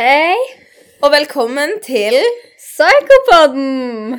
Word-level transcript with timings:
Hei, 0.00 0.32
Og 1.04 1.10
velkommen 1.12 1.74
til 1.84 2.14
Psykopoden! 2.56 4.14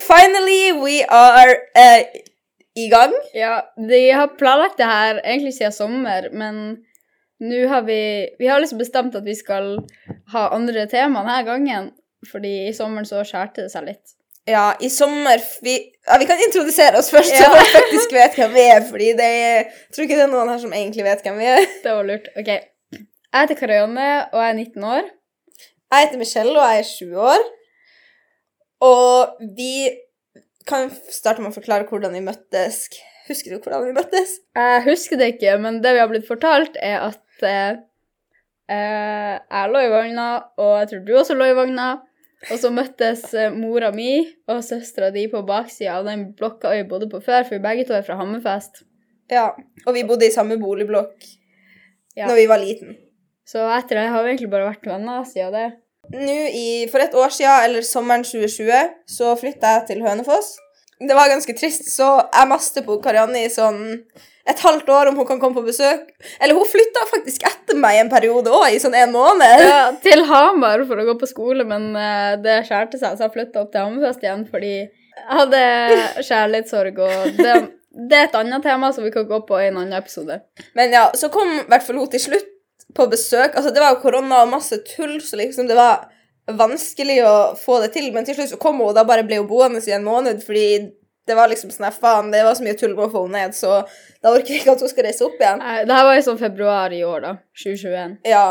Finally 0.00 0.72
we 0.80 1.04
are 1.04 1.52
eh, 1.76 2.08
i 2.72 2.88
gang. 2.88 3.12
Ja, 3.34 3.60
de 3.76 4.00
har 4.08 4.32
planlagt 4.38 4.78
det 4.78 4.88
her 4.88 5.20
egentlig 5.20 5.52
siden 5.58 5.72
sommer, 5.72 6.32
men 6.32 6.64
nå 7.44 7.68
har 7.68 7.84
vi 7.84 8.00
Vi 8.38 8.46
har 8.46 8.58
liksom 8.64 8.80
bestemt 8.80 9.14
at 9.14 9.28
vi 9.28 9.36
skal 9.36 9.74
ha 10.32 10.48
andre 10.48 10.88
tema 10.88 11.28
denne 11.28 11.44
gangen, 11.44 11.92
fordi 12.32 12.68
i 12.68 12.72
sommeren 12.72 13.04
så 13.04 13.20
skjærte 13.20 13.68
det 13.68 13.72
seg 13.76 13.90
litt. 13.92 14.16
Ja, 14.46 14.74
i 14.80 14.90
sommer 14.92 15.40
vi, 15.64 15.78
ja, 16.04 16.18
vi 16.20 16.26
kan 16.28 16.40
introdusere 16.46 16.98
oss 17.00 17.08
først, 17.12 17.32
Ja. 17.32 17.46
så 17.46 17.50
folk 17.54 17.70
faktisk 17.78 18.12
vet 18.12 18.34
hvem 18.36 18.52
vi 18.52 18.64
er. 18.74 18.84
Fordi 18.90 19.10
det 19.16 19.28
jeg 19.32 19.66
tror 19.94 20.04
ikke 20.04 20.18
det 20.18 20.24
er 20.26 20.32
noen 20.34 20.50
her 20.52 20.58
som 20.60 20.72
egentlig 20.76 21.04
vet 21.06 21.22
hvem 21.24 21.38
vi 21.40 21.46
er. 21.54 21.64
Det 21.84 21.94
var 21.96 22.08
lurt. 22.10 22.28
OK. 22.36 22.50
Jeg 22.54 23.40
heter 23.40 23.58
Karianne, 23.58 24.08
og 24.32 24.40
jeg 24.42 24.50
er 24.50 24.58
19 24.60 24.84
år. 24.84 25.08
Jeg 25.94 26.04
heter 26.06 26.20
Michelle, 26.20 26.54
og 26.60 26.68
jeg 26.74 26.78
er 26.84 26.90
7 26.90 27.16
år. 27.32 27.46
Og 28.84 29.40
vi 29.56 29.72
kan 30.68 30.90
starte 31.12 31.40
med 31.42 31.50
å 31.52 31.56
forklare 31.56 31.88
hvordan 31.88 32.14
vi 32.16 32.22
møttes. 32.24 32.84
Husker 33.28 33.54
du 33.54 33.62
hvordan 33.64 33.86
vi 33.88 33.96
møttes? 33.96 34.36
Jeg 34.56 34.84
husker 34.84 35.16
det 35.20 35.34
ikke, 35.34 35.56
men 35.60 35.80
det 35.84 35.94
vi 35.96 36.02
har 36.02 36.10
blitt 36.12 36.28
fortalt, 36.28 36.76
er 36.80 37.00
at 37.08 37.44
eh, 37.48 37.78
eh, 38.68 39.34
jeg 39.40 39.70
lå 39.72 39.82
i 39.86 39.92
vogna, 39.92 40.26
og 40.60 40.74
jeg 40.82 40.90
tror 40.90 41.04
du 41.08 41.14
også 41.20 41.36
lå 41.38 41.48
i 41.48 41.56
vogna. 41.56 41.88
Og 42.52 42.58
så 42.60 42.70
møttes 42.74 43.22
eh, 43.34 43.52
mora 43.54 43.88
mi 43.94 44.18
og 44.50 44.60
søstera 44.66 45.10
di 45.14 45.26
på 45.32 45.40
baksida 45.48 45.94
av 45.98 46.08
den 46.08 46.26
blokka 46.36 46.74
vi 46.74 46.82
bodde 46.88 47.08
på 47.12 47.22
før, 47.24 47.46
for 47.46 47.56
vi 47.56 47.62
begge 47.64 47.86
to 47.88 47.94
er 47.96 48.04
fra 48.06 48.18
Hammerfest. 48.20 48.82
Ja. 49.32 49.50
Og 49.86 49.94
vi 49.96 50.04
bodde 50.08 50.26
i 50.28 50.34
samme 50.34 50.58
boligblokk 50.60 51.24
Ja. 52.16 52.26
når 52.28 52.36
vi 52.36 52.46
var 52.46 52.60
liten. 52.62 52.96
Så 53.48 53.64
etter 53.78 53.98
det 53.98 54.10
har 54.12 54.22
vi 54.22 54.30
egentlig 54.34 54.50
bare 54.52 54.68
vært 54.70 54.86
venner 54.86 55.24
siden 55.28 55.52
det. 55.56 55.64
Nå 56.12 56.36
i, 56.52 56.86
For 56.92 57.00
et 57.00 57.14
år 57.16 57.32
siden, 57.32 57.64
eller 57.64 57.82
sommeren 57.82 58.22
2020, 58.24 58.92
så 59.08 59.32
flytta 59.40 59.72
jeg 59.78 59.86
til 59.88 60.04
Hønefoss. 60.04 60.54
Det 61.00 61.16
var 61.16 61.28
ganske 61.32 61.56
trist, 61.58 61.88
så 61.90 62.28
jeg 62.28 62.48
maste 62.48 62.84
på 62.86 62.98
Karianne 63.02 63.44
i 63.44 63.50
sånn 63.52 63.80
et 64.44 64.60
halvt 64.60 64.90
år 64.92 65.08
om 65.08 65.16
hun 65.20 65.26
kan 65.28 65.40
komme 65.40 65.56
på 65.56 65.64
besøk. 65.64 66.10
Eller 66.36 66.56
hun 66.56 66.68
flytta 66.68 67.06
faktisk 67.10 67.46
etter 67.48 67.78
meg 67.80 68.00
en 68.02 68.10
periode 68.12 68.52
òg, 68.52 68.66
i 68.74 68.80
sånn 68.82 68.96
en 68.98 69.14
måned. 69.14 69.64
Ja, 69.64 69.86
til 70.04 70.24
Hamar 70.28 70.84
for 70.88 71.00
å 71.00 71.06
gå 71.08 71.16
på 71.20 71.28
skole, 71.30 71.64
men 71.68 71.94
eh, 71.96 72.34
det 72.44 72.60
skjærte 72.68 73.00
seg, 73.00 73.16
så 73.16 73.26
jeg 73.26 73.34
flytta 73.38 73.64
opp 73.64 73.72
til 73.72 73.86
Hammerfest 73.86 74.24
igjen 74.24 74.44
fordi 74.50 74.74
jeg 74.74 75.38
hadde 75.38 75.60
kjærlighetssorg, 76.26 76.98
og 77.06 77.38
det, 77.38 77.52
det 78.10 78.18
er 78.18 78.26
et 78.26 78.36
annet 78.40 78.64
tema 78.66 78.90
som 78.92 79.06
vi 79.06 79.12
kan 79.14 79.28
gå 79.28 79.38
på 79.48 79.60
i 79.62 79.68
en 79.70 79.78
annen 79.80 79.96
episode. 79.96 80.40
Men 80.76 80.92
ja, 80.92 81.06
så 81.16 81.30
kom 81.32 81.52
i 81.60 81.62
hvert 81.70 81.86
fall 81.86 82.02
hun 82.02 82.10
til 82.12 82.24
slutt 82.26 82.50
på 82.94 83.06
besøk. 83.10 83.54
Altså, 83.54 83.72
det 83.72 83.80
var 83.82 83.94
jo 83.94 84.02
korona 84.02 84.42
og 84.44 84.52
masse 84.52 84.76
tull, 84.90 85.16
så 85.24 85.38
liksom 85.40 85.70
det 85.70 85.78
var 85.78 86.10
vanskelig 86.52 87.20
å 87.24 87.34
få 87.56 87.80
det 87.84 87.94
til. 87.94 88.10
Men 88.14 88.26
til 88.26 88.36
slutt 88.36 88.52
så 88.52 88.60
kom 88.60 88.82
hun, 88.82 88.90
og 88.90 88.98
da 88.98 89.06
bare 89.08 89.24
ble 89.26 89.40
hun 89.40 89.48
boende 89.48 89.80
i 89.80 89.96
en 89.96 90.04
måned, 90.04 90.42
fordi 90.44 90.66
det 91.26 91.34
var 91.38 91.48
liksom 91.48 91.70
sånn 91.72 91.90
faen, 91.92 92.30
det 92.34 92.42
var 92.44 92.54
så 92.58 92.62
mye 92.66 92.76
tull 92.78 92.94
med 92.94 93.06
å 93.06 93.10
få 93.12 93.24
henne 93.26 93.46
ned, 93.46 93.56
så 93.56 93.80
da 94.22 94.32
orker 94.34 94.52
vi 94.52 94.60
ikke 94.60 94.74
at 94.76 94.80
hun 94.84 94.88
skal 94.92 95.06
reise 95.08 95.24
opp 95.24 95.40
igjen. 95.40 95.58
Nei, 95.62 95.78
det 95.88 95.96
her 95.96 96.04
var 96.08 96.18
i 96.20 96.24
sånn 96.26 96.40
februar 96.40 96.92
i 96.92 97.02
år, 97.04 97.20
da. 97.24 97.32
2021. 97.62 98.16
Ja. 98.28 98.46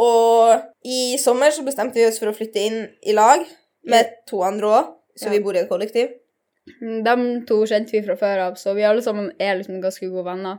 Og 0.00 0.62
i 0.84 1.16
sommer 1.20 1.52
så 1.52 1.64
bestemte 1.66 2.00
vi 2.00 2.06
oss 2.08 2.18
for 2.20 2.30
å 2.30 2.36
flytte 2.36 2.60
inn 2.64 2.80
i 3.08 3.12
lag 3.16 3.44
med 3.88 4.14
to 4.28 4.42
andre 4.44 4.66
òg, 4.78 4.90
så 5.16 5.26
Ja. 5.28 5.30
vi 5.36 5.40
bor 5.44 5.54
i 5.56 5.60
et 5.60 5.68
kollektiv. 5.68 6.12
Mm, 6.80 7.02
De 7.04 7.46
to 7.46 7.62
kjente 7.66 7.90
vi 7.92 8.02
fra 8.06 8.16
før 8.16 8.38
av, 8.48 8.54
så 8.56 8.74
vi 8.74 8.82
alle 8.84 9.02
sammen 9.02 9.32
er 9.40 9.56
liksom 9.56 9.80
ganske 9.82 10.08
gode 10.10 10.24
venner. 10.24 10.58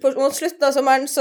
På, 0.00 0.14
mot 0.16 0.32
slutten 0.32 0.62
av 0.64 0.72
sommeren 0.72 1.04
så 1.08 1.20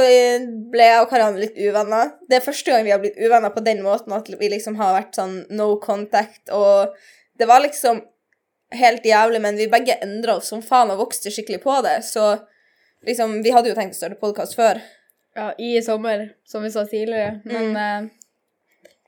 ble 0.72 0.86
jeg 0.86 1.02
og 1.02 1.10
Karianne 1.10 1.40
litt 1.42 1.58
uvenner. 1.58 2.14
Det 2.30 2.38
er 2.38 2.46
første 2.46 2.72
gang 2.72 2.86
vi 2.86 2.92
har 2.92 3.00
blitt 3.00 3.18
uvenner 3.20 3.50
på 3.52 3.64
den 3.64 3.82
måten 3.84 4.14
at 4.16 4.28
vi 4.40 4.50
liksom 4.50 4.78
har 4.80 4.94
vært 5.02 5.16
sånn 5.20 5.46
no 5.52 5.76
contact, 5.84 6.48
og 6.50 6.94
det 7.38 7.48
var 7.48 7.60
liksom 7.60 8.02
helt 8.72 9.04
jævlig, 9.06 9.42
men 9.42 9.56
vi 9.58 9.68
begge 9.68 9.96
endra 10.04 10.36
oss 10.38 10.50
som 10.52 10.62
faen 10.62 10.92
og 10.94 11.00
vokste 11.00 11.32
skikkelig 11.34 11.62
på 11.64 11.82
det, 11.86 12.00
så 12.06 12.40
liksom 13.08 13.42
Vi 13.44 13.52
hadde 13.56 13.70
jo 13.70 13.76
tenkt 13.76 13.96
å 13.96 14.00
starte 14.02 14.20
podkast 14.20 14.56
før. 14.60 14.82
Ja, 15.36 15.54
i 15.58 15.80
sommer, 15.82 16.34
som 16.46 16.64
vi 16.64 16.70
sa 16.74 16.84
tidligere. 16.86 17.42
Men 17.46 17.72
Mm. 17.74 17.78
eh, 17.78 18.10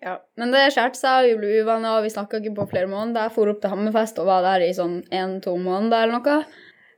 ja. 0.03 0.17
Men 0.37 0.51
det 0.51 0.71
skjærte 0.73 0.95
seg, 0.95 1.25
vi 1.27 1.35
ble 1.37 1.61
uvenner, 1.63 1.97
og 1.97 2.03
vi 2.03 2.09
snakka 2.09 2.39
ikke 2.39 2.55
på 2.55 2.69
flere 2.69 2.87
måneder. 2.87 3.23
Jeg 3.27 3.31
for 3.35 3.49
opp 3.49 3.59
til 3.61 3.69
Hammerfest 3.69 4.19
og 4.19 4.25
var 4.27 4.41
der 4.43 4.65
i 4.65 4.73
sånn 4.73 5.03
én-to 5.11 5.57
måneder 5.57 6.03
eller 6.03 6.19
noe. 6.19 6.45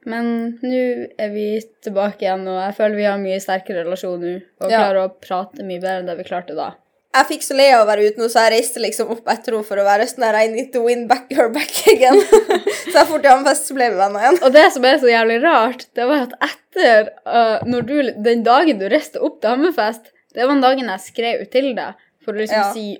Men 0.05 0.59
nå 0.61 1.07
er 1.17 1.29
vi 1.31 1.61
tilbake 1.81 2.19
igjen, 2.21 2.45
og 2.47 2.59
jeg 2.61 2.75
føler 2.75 2.95
vi 2.95 3.03
har 3.07 3.17
mye 3.17 3.39
sterkere 3.39 3.85
relasjon 3.85 4.19
nå. 4.21 4.41
Og 4.61 4.69
Ja. 4.69 4.79
klarer 4.83 5.07
å 5.09 5.13
prate 5.19 5.63
mye 5.63 5.79
bedre 5.81 5.99
enn 5.99 6.05
det 6.05 6.17
vi 6.17 6.23
klarte 6.29 6.55
da. 6.55 6.75
Jeg 7.13 7.27
fikk 7.29 7.43
så 7.45 7.53
lei 7.53 7.67
av 7.69 7.83
å 7.83 7.87
være 7.89 8.07
ute 8.09 8.21
nå, 8.21 8.27
så 8.31 8.47
jeg 8.47 8.53
reiste 8.55 8.81
liksom 8.81 9.11
opp 9.13 9.27
etter 9.29 9.53
henne 9.53 9.67
for 9.67 9.77
å 9.77 9.85
være 9.85 10.07
sånn 10.09 10.23
der, 10.25 10.37
I 10.39 10.47
need 10.49 10.71
to 10.73 10.81
win 10.81 11.03
back 11.09 11.29
your 11.33 11.51
back 11.53 11.69
again. 11.91 12.17
så 12.89 12.95
jeg 12.95 13.09
for 13.11 13.21
til 13.21 13.29
Hammerfest, 13.29 13.69
så 13.69 13.77
ble 13.77 13.91
vi 13.93 13.99
venner 13.99 14.23
igjen. 14.23 14.39
Og 14.47 14.55
det 14.55 14.63
som 14.73 14.87
er 14.89 14.97
så 15.03 15.11
jævlig 15.11 15.37
rart, 15.43 15.85
det 15.93 16.07
var 16.09 16.25
at 16.25 16.33
etter 16.49 17.11
uh, 17.29 17.77
du, 17.85 17.95
Den 18.25 18.41
dagen 18.47 18.81
du 18.81 18.87
reiste 18.89 19.21
opp 19.21 19.37
til 19.43 19.53
Hammerfest, 19.53 20.09
det 20.33 20.41
var 20.41 20.55
den 20.55 20.65
dagen 20.65 20.89
jeg 20.89 21.05
skrev 21.05 21.43
ut 21.45 21.53
til 21.53 21.69
deg 21.77 22.01
for 22.25 22.33
å 22.33 22.41
liksom 22.41 22.63
Ja. 22.63 22.71
si 22.73 22.97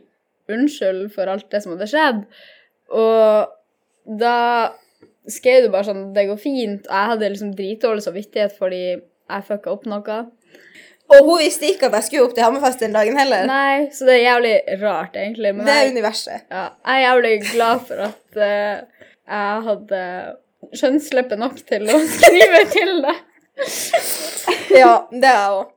unnskyld 0.54 1.10
for 1.16 1.32
alt 1.34 1.50
det 1.50 1.64
som 1.64 1.74
hadde 1.74 1.90
skjedd. 1.90 2.22
Og 2.94 4.18
da 4.20 4.38
skrev 5.32 5.64
du 5.64 5.70
bare 5.74 5.88
sånn 5.88 6.14
'Det 6.14 6.28
går 6.30 6.38
fint', 6.38 6.86
og 6.86 6.94
jeg 6.94 7.10
hadde 7.14 7.30
liksom 7.34 7.56
dritdårlig 7.58 8.04
samvittighet 8.06 8.58
fordi 8.60 8.84
jeg 9.02 9.48
fucka 9.48 9.72
opp 9.72 9.86
noe. 9.90 10.18
Og 11.12 11.26
hun 11.28 11.40
visste 11.44 11.68
ikke 11.68 11.86
at 11.90 11.94
jeg 12.00 12.04
skulle 12.08 12.24
opp 12.28 12.34
til 12.38 12.44
Hammerfest 12.46 12.80
den 12.82 12.94
dagen 12.96 13.18
heller. 13.20 13.44
Nei, 13.50 13.90
så 13.94 14.06
det 14.08 14.16
er 14.16 14.24
jævlig 14.24 14.54
rart, 14.82 15.16
egentlig. 15.20 15.52
Men 15.56 15.66
Det 15.68 15.74
er 15.74 15.82
jeg, 15.84 15.92
universet. 15.98 16.46
ja, 16.52 16.64
jeg 16.88 16.96
er 16.96 17.04
jævlig 17.08 17.34
glad 17.52 17.84
for 17.90 18.06
at 18.08 18.40
uh, 18.40 19.04
jeg 19.28 19.62
hadde 19.68 20.02
skjønnsleppe 20.80 21.38
nok 21.38 21.60
til 21.70 21.90
å 21.92 22.00
skrive 22.18 22.64
til 22.74 22.96
deg. 23.06 23.24
Ja, 24.74 24.94
det 25.12 25.30
er 25.30 25.38
jeg 25.38 25.50
òg. 25.60 25.70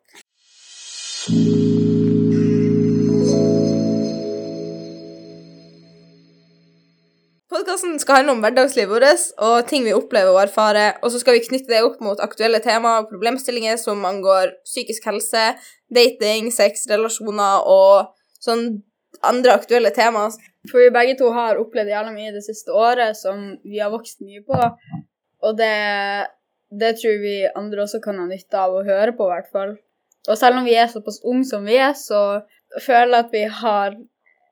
Podkasten 7.76 7.98
skal 8.00 8.22
handle 8.22 8.32
om 8.32 8.38
hverdagslivet 8.40 8.88
vårt 8.88 9.24
og 9.44 9.66
ting 9.68 9.82
vi 9.84 9.92
opplever 9.92 10.32
og 10.32 10.38
erfarer, 10.46 10.94
og 11.04 11.10
så 11.12 11.18
skal 11.20 11.34
vi 11.36 11.42
knytte 11.44 11.68
det 11.68 11.82
opp 11.84 11.98
mot 12.00 12.22
aktuelle 12.24 12.56
temaer 12.64 13.02
og 13.02 13.10
problemstillinger 13.10 13.76
som 13.76 14.00
angår 14.08 14.54
psykisk 14.64 15.04
helse, 15.10 15.42
dating, 15.92 16.48
sex, 16.56 16.86
relasjoner 16.88 17.66
og 17.68 18.14
sånn 18.40 18.78
andre 19.20 19.58
aktuelle 19.58 19.90
temaer. 19.92 20.32
For 20.70 20.86
vi 20.86 20.94
begge 20.94 21.18
to 21.20 21.28
har 21.36 21.60
opplevd 21.60 21.92
jævla 21.92 22.14
mye 22.14 22.32
det 22.32 22.46
siste 22.46 22.72
året 22.72 23.18
som 23.20 23.44
vi 23.60 23.82
har 23.84 23.92
vokst 23.92 24.24
mye 24.24 24.40
på. 24.40 24.56
Og 25.44 25.60
det, 25.60 25.76
det 26.72 26.94
tror 27.02 27.20
vi 27.26 27.36
andre 27.52 27.84
også 27.84 28.00
kan 28.06 28.22
ha 28.22 28.24
nytte 28.30 28.62
av 28.62 28.72
å 28.72 28.86
høre 28.88 29.12
på, 29.20 29.28
i 29.28 29.34
hvert 29.34 29.52
fall. 29.52 29.76
Og 30.30 30.40
selv 30.40 30.62
om 30.62 30.64
vi 30.64 30.78
er 30.80 30.88
såpass 30.88 31.20
unge 31.28 31.44
som 31.52 31.68
vi 31.68 31.76
er, 31.76 31.92
så 31.92 32.40
føler 32.80 33.18
jeg 33.18 33.26
at 33.26 33.36
vi 33.36 33.48
har 33.60 34.00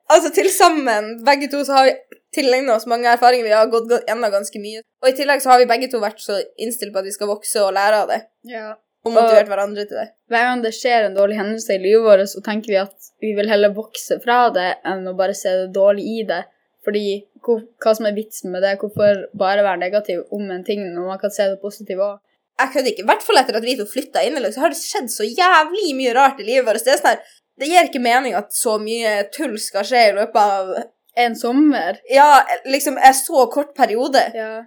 Altså 0.05 0.29
til 0.29 0.45
sammen, 0.53 1.15
begge 1.25 1.47
to, 1.49 1.63
så 1.65 1.79
har 1.79 1.87
vi 1.87 1.93
tilegna 2.35 2.75
oss 2.75 2.87
mange 2.89 3.09
erfaringer. 3.11 3.47
Vi 3.47 3.55
har 3.55 3.69
gått 3.71 3.91
gjennom 3.95 4.33
ganske 4.33 4.61
mye. 4.61 4.83
Og 5.03 5.11
i 5.11 5.15
tillegg 5.17 5.43
så 5.43 5.53
har 5.53 5.61
vi 5.61 5.69
begge 5.69 5.89
to 5.91 6.01
vært 6.03 6.21
så 6.23 6.39
innstilt 6.61 6.93
på 6.93 7.01
at 7.01 7.07
vi 7.07 7.13
skal 7.15 7.31
vokse 7.31 7.63
og 7.63 7.75
lære 7.77 8.01
av 8.03 8.11
det. 8.11 8.19
Ja. 8.51 8.73
Og 9.05 9.13
motivert 9.13 9.49
hverandre 9.51 9.85
til 9.85 9.99
det. 9.99 10.07
Hver 10.33 10.47
gang 10.47 10.63
det 10.63 10.73
skjer 10.73 11.05
en 11.05 11.17
dårlig 11.17 11.37
hendelse 11.37 11.75
i 11.75 11.81
livet 11.81 12.05
vårt, 12.07 12.25
så 12.31 12.41
tenker 12.45 12.73
vi 12.73 12.81
at 12.81 13.11
vi 13.21 13.35
vil 13.37 13.49
heller 13.51 13.73
vokse 13.75 14.17
fra 14.23 14.47
det 14.53 14.71
enn 14.87 15.05
å 15.07 15.13
bare 15.17 15.35
se 15.37 15.51
det 15.61 15.71
dårlig 15.75 16.05
i 16.09 16.23
det. 16.25 16.41
Fordi 16.85 17.05
hvor, 17.45 17.61
hva 17.81 17.93
som 17.97 18.09
er 18.09 18.17
vitsen 18.17 18.53
med 18.53 18.65
det? 18.65 18.75
Hvorfor 18.81 19.27
bare 19.37 19.65
være 19.65 19.81
negativ 19.83 20.25
om 20.33 20.49
en 20.53 20.65
ting 20.65 20.81
når 20.87 21.11
man 21.11 21.21
kan 21.21 21.33
se 21.33 21.47
det 21.51 21.61
positive 21.61 22.01
òg? 22.01 22.21
Jeg 22.55 22.71
kødder 22.71 22.91
ikke. 22.91 23.03
I 23.03 23.09
hvert 23.09 23.25
fall 23.25 23.39
etter 23.41 23.57
at 23.59 23.65
vi 23.67 23.77
to 23.77 23.85
flytta 23.89 24.23
inn, 24.25 24.39
så 24.49 24.63
har 24.63 24.73
det 24.73 24.79
skjedd 24.79 25.09
så 25.11 25.27
jævlig 25.27 25.91
mye 25.97 26.13
rart 26.15 26.39
i 26.41 26.47
livet 26.47 26.65
vårt. 26.69 26.85
Det 26.85 26.93
er 26.93 27.01
sånn 27.01 27.11
her, 27.13 27.33
det 27.59 27.69
gir 27.71 27.89
ikke 27.89 28.03
mening 28.03 28.35
at 28.37 28.55
så 28.55 28.77
mye 28.81 29.17
tull 29.35 29.57
skal 29.61 29.85
skje 29.87 30.01
i 30.09 30.15
løpet 30.15 30.39
av 30.39 30.71
En 31.15 31.35
sommer. 31.39 31.99
Ja, 32.11 32.45
liksom 32.65 32.97
en 32.97 33.13
så 33.15 33.45
kort 33.53 33.75
periode. 33.75 34.23
Ja. 34.35 34.65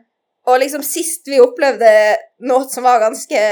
Og 0.49 0.63
liksom 0.63 0.85
sist 0.87 1.29
vi 1.29 1.41
opplevde 1.45 1.91
noe 2.49 2.65
som 2.73 2.87
var 2.89 3.03
ganske 3.03 3.43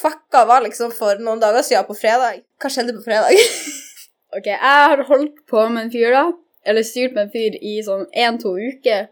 fucka, 0.00 0.44
var 0.48 0.64
liksom 0.64 0.90
for 0.94 1.20
noen 1.22 1.42
dager 1.42 1.62
siden, 1.62 1.86
på 1.86 1.96
fredag. 1.98 2.42
Hva 2.62 2.72
skjedde 2.72 2.96
på 2.98 3.06
fredag? 3.06 3.36
Ok, 4.36 4.48
jeg 4.50 4.58
har 4.60 5.00
holdt 5.08 5.36
på 5.48 5.60
med 5.70 5.86
en 5.86 5.90
fyr 5.92 6.10
da, 6.12 6.24
eller 6.66 6.84
styrt 6.84 7.14
med 7.14 7.28
en 7.28 7.30
fyr 7.32 7.54
i 7.62 7.76
sånn 7.86 8.02
en-to 8.10 8.50
uker. 8.58 9.06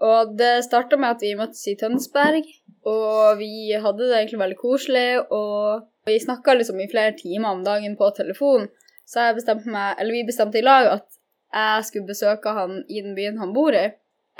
Og 0.00 0.36
det 0.38 0.62
starta 0.64 0.96
med 0.96 1.16
at 1.16 1.24
vi 1.26 1.34
møttes 1.36 1.66
i 1.68 1.74
Tønsberg, 1.76 2.46
og 2.88 3.40
vi 3.42 3.74
hadde 3.74 4.06
det 4.06 4.16
egentlig 4.16 4.40
veldig 4.40 4.58
koselig. 4.62 5.08
Og 5.34 5.82
vi 6.08 6.16
snakka 6.22 6.54
liksom 6.56 6.80
i 6.80 6.88
flere 6.88 7.12
timer 7.18 7.52
om 7.52 7.66
dagen 7.66 7.98
på 7.98 8.08
telefon, 8.16 8.70
så 9.04 9.26
jeg 9.26 9.40
bestemte 9.42 9.74
meg, 9.74 9.98
eller 9.98 10.16
vi 10.16 10.24
bestemte 10.30 10.62
i 10.62 10.64
lag 10.64 10.88
at 10.94 11.19
jeg 11.54 11.84
skulle 11.88 12.06
besøke 12.06 12.52
han 12.54 12.84
i 12.88 13.02
den 13.02 13.14
byen 13.16 13.38
han 13.42 13.52
bor 13.54 13.74
i. 13.74 13.86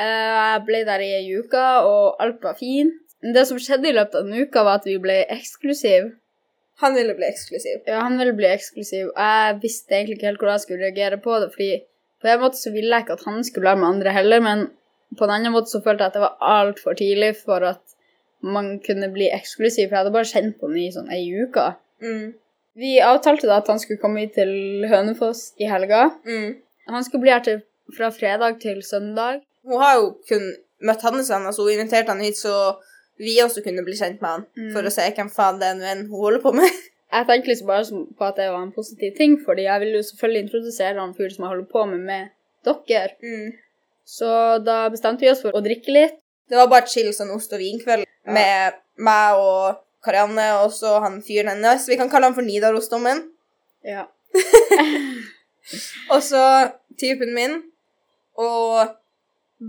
Eh, 0.01 0.31
Jeg 0.41 0.65
ble 0.67 0.85
der 0.87 1.03
i 1.05 1.13
ei 1.19 1.39
uke, 1.39 1.65
og 1.85 2.23
alt 2.23 2.43
var 2.43 2.57
fint. 2.59 2.95
Men 3.23 3.35
Det 3.35 3.47
som 3.47 3.59
skjedde 3.59 3.91
i 3.91 3.97
løpet 3.97 4.15
av 4.15 4.25
den 4.25 4.41
uka, 4.41 4.63
var 4.65 4.81
at 4.81 4.89
vi 4.89 4.97
ble 4.99 5.25
eksklusive. 5.29 6.13
Han 6.81 6.95
ville 6.97 7.15
bli 7.15 7.27
eksklusiv. 7.29 7.83
Ja, 7.87 8.01
han 8.01 8.17
ville 8.19 8.33
bli 8.33 8.49
eksklusiv, 8.49 9.11
og 9.13 9.21
jeg 9.21 9.59
visste 9.63 9.95
egentlig 9.95 10.17
ikke 10.17 10.31
helt 10.31 10.39
hvordan 10.41 10.57
jeg 10.57 10.65
skulle 10.65 10.85
reagere 10.87 11.19
på 11.21 11.41
det, 11.43 11.51
fordi 11.53 11.73
på 12.21 12.29
en 12.29 12.41
måte 12.41 12.57
så 12.61 12.73
ville 12.73 12.95
jeg 12.95 13.05
ikke 13.05 13.19
at 13.19 13.27
han 13.27 13.45
skulle 13.45 13.69
være 13.69 13.81
med 13.83 13.89
andre 13.89 14.15
heller, 14.17 14.41
men 14.41 14.63
på 15.19 15.27
en 15.27 15.35
annen 15.35 15.53
måte 15.53 15.73
så 15.73 15.83
følte 15.85 16.07
jeg 16.07 16.13
at 16.13 16.17
det 16.17 16.23
var 16.25 16.39
altfor 16.41 16.97
tidlig 16.97 17.35
for 17.37 17.67
at 17.69 17.83
man 18.41 18.79
kunne 18.81 19.11
bli 19.13 19.29
eksklusiv, 19.29 19.89
for 19.89 19.97
jeg 19.97 20.01
hadde 20.05 20.15
bare 20.17 20.31
kjent 20.33 20.57
på 20.57 20.71
han 20.71 20.81
i 20.81 20.89
sånn 20.95 21.13
ei 21.13 21.27
uke. 21.43 21.67
Mm. 22.01 22.27
Vi 22.81 22.97
avtalte 23.05 23.49
da 23.51 23.59
at 23.61 23.69
han 23.69 23.81
skulle 23.83 24.01
komme 24.01 24.23
hit 24.25 24.39
til 24.39 24.87
Hønefoss 24.89 25.51
i 25.61 25.69
helga. 25.69 26.07
Mm. 26.25 26.55
Han 26.89 27.05
skulle 27.05 27.23
bli 27.23 27.31
her 27.35 27.43
til, 27.45 27.63
fra 27.97 28.11
fredag 28.15 28.61
til 28.61 28.83
søndag. 28.83 29.43
Hun 29.67 29.81
har 29.81 29.97
jo 29.99 30.13
kun 30.29 30.47
møtt 30.81 31.03
hans 31.03 31.31
venner, 31.31 31.53
så 31.53 31.63
hun 31.67 31.73
inviterte 31.75 32.09
han 32.15 32.21
hit 32.25 32.39
så 32.39 32.55
vi 33.21 33.35
også 33.45 33.61
kunne 33.63 33.85
bli 33.85 33.97
kjent 33.99 34.21
med 34.23 34.31
han, 34.31 34.47
Mm. 34.57 34.73
for 34.73 34.83
å 34.83 34.91
se 34.91 35.05
hvem 35.13 35.29
faen 35.31 35.59
det 35.61 35.67
er 35.69 35.75
en 35.77 35.81
venn 35.85 36.07
hun 36.09 36.21
holder 36.25 36.41
på 36.41 36.53
med. 36.57 36.71
Jeg 37.13 37.27
tenkte 37.27 37.51
liksom 37.51 37.67
bare 37.67 37.85
på 38.19 38.25
at 38.25 38.37
det 38.37 38.47
var 38.53 38.63
en 38.63 38.73
positiv 38.73 39.17
ting, 39.17 39.33
fordi 39.45 39.65
jeg 39.67 39.81
ville 39.81 39.99
jo 39.99 40.03
selvfølgelig 40.07 40.43
introdusere 40.45 41.01
han 41.01 41.15
fyren 41.17 41.33
som 41.35 41.43
jeg 41.45 41.51
holder 41.51 41.67
på 41.73 41.81
med, 41.91 41.99
med 42.07 42.29
dere. 42.65 43.17
Mm. 43.23 43.49
Så 44.07 44.29
da 44.63 44.77
bestemte 44.95 45.27
vi 45.27 45.31
oss 45.33 45.43
for 45.43 45.51
å 45.59 45.63
drikke 45.65 45.91
litt. 45.91 46.15
Det 46.49 46.57
var 46.57 46.69
bare 46.71 46.87
chill 46.87 47.11
sånn 47.13 47.33
ost- 47.35 47.53
og 47.53 47.59
vinkveld 47.59 48.07
med 48.31 48.79
meg 49.03 49.43
og 49.43 49.81
Karianne 50.07 50.47
og 50.63 50.71
så 50.71 51.01
han 51.03 51.19
fyren 51.27 51.51
hennes. 51.51 51.89
Vi 51.91 51.99
kan 51.99 52.09
kalle 52.09 52.31
han 52.31 52.35
for 52.39 52.47
Nidarosdommen. 52.47 53.25
Ja. 53.83 54.07
Og 56.11 56.23
så 56.25 56.43
typen 57.01 57.35
min 57.37 57.59
og 58.41 58.97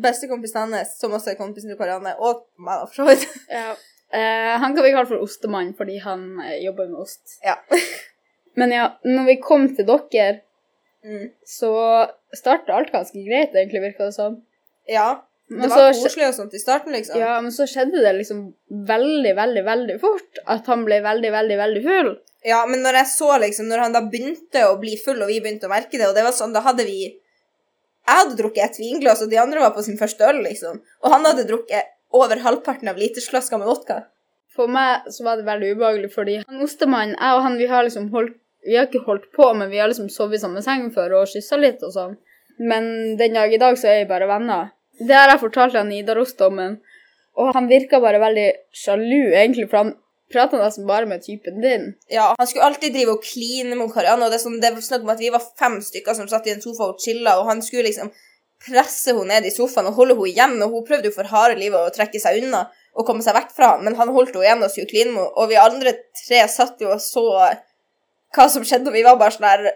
bestekompisen 0.03 0.71
hans, 0.75 0.93
som 0.99 1.13
også 1.15 1.33
er 1.33 1.39
kompisen 1.39 1.71
til 1.71 1.79
Karianne, 1.79 2.13
og 2.19 2.45
meg, 2.59 2.79
da, 2.79 2.85
for 2.87 3.01
så 3.01 3.07
vidt. 3.09 3.25
ja. 3.57 3.73
Eh, 4.11 4.53
han 4.59 4.75
kan 4.75 4.83
vi 4.83 4.93
kalle 4.93 5.07
for 5.09 5.23
Ostemann, 5.23 5.73
fordi 5.77 5.97
han 6.03 6.39
eh, 6.43 6.61
jobber 6.65 6.87
med 6.91 7.03
ost. 7.03 7.37
Ja. 7.43 7.57
Men 8.59 8.73
ja, 8.75 8.87
når 9.07 9.27
vi 9.31 9.41
kom 9.43 9.67
til 9.75 9.87
dere, 9.87 10.39
Mm. 11.01 11.31
så 11.45 11.69
starta 12.37 12.75
alt 12.77 12.91
ganske 12.93 13.23
greit, 13.25 13.55
egentlig, 13.55 13.81
virka 13.81 14.05
det 14.05 14.13
som. 14.13 14.35
Ja. 14.85 15.23
Men 15.51 15.67
Det 15.67 15.69
var 15.73 15.93
så, 15.93 16.03
koselig 16.05 16.27
og 16.29 16.35
sånt 16.37 16.53
i 16.55 16.59
starten, 16.61 16.93
liksom. 16.95 17.17
Ja, 17.19 17.33
men 17.43 17.51
så 17.51 17.65
skjedde 17.67 17.99
det 17.99 18.11
liksom 18.21 18.43
veldig, 18.87 19.33
veldig, 19.35 19.63
veldig 19.67 19.97
fort 19.99 20.39
at 20.53 20.69
han 20.71 20.85
ble 20.87 21.01
veldig, 21.03 21.31
veldig, 21.33 21.57
veldig 21.59 21.81
full. 21.87 22.11
Ja, 22.47 22.61
men 22.69 22.79
når 22.85 23.01
jeg 23.01 23.09
så 23.11 23.33
liksom, 23.43 23.67
når 23.69 23.83
han 23.83 23.97
da 23.97 24.01
begynte 24.05 24.63
å 24.69 24.77
bli 24.79 24.95
full, 24.97 25.19
og 25.19 25.27
vi 25.29 25.41
begynte 25.43 25.67
å 25.67 25.73
merke 25.73 25.99
det, 25.99 26.07
og 26.07 26.15
det 26.15 26.23
var 26.23 26.35
sånn, 26.37 26.55
da 26.55 26.63
hadde 26.65 26.87
vi 26.87 27.01
Jeg 28.01 28.17
hadde 28.17 28.33
drukket 28.39 28.63
et 28.65 28.79
vinglass, 28.81 29.19
og 29.21 29.29
de 29.29 29.37
andre 29.37 29.61
var 29.61 29.75
på 29.75 29.83
sin 29.85 29.99
første 29.99 30.25
øl, 30.25 30.39
liksom. 30.47 30.79
Og 31.05 31.11
han 31.13 31.27
hadde 31.27 31.45
drukket 31.51 31.91
over 32.17 32.39
halvparten 32.41 32.89
av 32.89 32.97
litersflaska 32.97 33.59
med 33.61 33.69
vodka. 33.69 33.99
For 34.55 34.71
meg 34.71 35.05
så 35.13 35.27
var 35.27 35.37
det 35.37 35.45
veldig 35.47 35.75
ubehagelig, 35.75 36.09
fordi 36.15 36.39
han 36.41 36.63
ostemannen, 36.65 37.13
jeg 37.13 37.37
og 37.37 37.45
han, 37.45 37.59
vi 37.59 37.69
har 37.71 37.85
liksom 37.87 38.09
holdt 38.15 38.39
Vi 38.61 38.75
har 38.77 38.85
ikke 38.85 39.05
holdt 39.07 39.31
på, 39.33 39.47
men 39.57 39.71
vi 39.71 39.79
har 39.81 39.89
liksom 39.89 40.09
sovet 40.13 40.37
i 40.37 40.41
samme 40.43 40.61
seng 40.61 40.91
før 40.93 41.15
og 41.17 41.29
kyssa 41.31 41.57
litt 41.57 41.81
og 41.81 41.95
sånn. 41.95 42.11
Men 42.61 43.17
den 43.17 43.33
dag 43.33 43.53
i 43.53 43.57
dag 43.57 43.77
så 43.79 43.87
er 43.89 44.03
vi 44.03 44.11
bare 44.11 44.27
venner. 44.29 44.67
Det 45.01 45.17
har 45.17 45.31
jeg 45.33 45.41
fortalt 45.41 45.77
han 45.77 45.89
Nidarosdommen, 45.89 46.79
og 47.39 47.53
han 47.55 47.69
virka 47.71 47.99
bare 48.03 48.21
veldig 48.21 48.47
sjalu, 48.75 49.31
egentlig, 49.33 49.67
for 49.71 49.81
han 49.81 49.93
prata 50.31 50.59
nesten 50.59 50.87
bare 50.87 51.07
med 51.09 51.23
typen 51.25 51.61
din. 51.63 51.93
Ja, 52.11 52.35
Han 52.37 52.47
skulle 52.47 52.67
alltid 52.69 52.93
drive 52.95 53.17
og 53.17 53.23
kline 53.25 53.75
mot 53.75 53.91
Karianne, 53.93 54.27
og 54.27 54.31
det 54.31 54.41
sånn, 54.43 54.59
det 54.63 54.73
var 54.75 54.85
snakk 54.85 55.05
om 55.05 55.13
at 55.13 55.23
vi 55.23 55.31
var 55.33 55.43
fem 55.59 55.79
stykker 55.83 56.17
som 56.17 56.29
satt 56.31 56.47
i 56.47 56.53
en 56.55 56.63
sofa 56.63 56.91
og 56.91 57.01
chilla, 57.03 57.37
og 57.39 57.49
han 57.49 57.63
skulle 57.65 57.89
liksom 57.89 58.11
presse 58.61 59.11
henne 59.11 59.27
ned 59.33 59.49
i 59.49 59.53
sofaen 59.53 59.89
og 59.89 59.97
holde 59.97 60.15
henne 60.15 60.31
igjen, 60.31 60.55
og 60.63 60.77
hun 60.77 60.87
prøvde 60.87 61.09
jo 61.09 61.15
for 61.15 61.29
harde 61.31 61.57
livet 61.59 61.81
å 61.81 61.93
trekke 61.93 62.21
seg 62.21 62.43
unna 62.43 62.67
og 62.91 63.07
komme 63.07 63.23
seg 63.25 63.35
vekk 63.37 63.53
fra 63.55 63.73
han, 63.75 63.85
men 63.87 63.97
han 63.97 64.11
holdt 64.13 64.35
henne 64.35 64.45
igjen 64.45 64.65
og 64.65 64.73
skulle 64.73 64.91
kline 64.91 65.13
med 65.15 65.23
henne, 65.23 65.35
og 65.35 65.49
vi 65.51 65.59
andre 65.59 65.95
tre 66.23 66.43
satt 66.51 66.83
jo 66.83 66.91
og 66.93 67.01
så 67.03 67.25
hva 68.31 68.47
som 68.47 68.63
skjedde, 68.63 68.91
og 68.91 68.95
vi 68.95 69.05
var 69.07 69.17
bare 69.19 69.35
sånn 69.35 69.49
her 69.49 69.71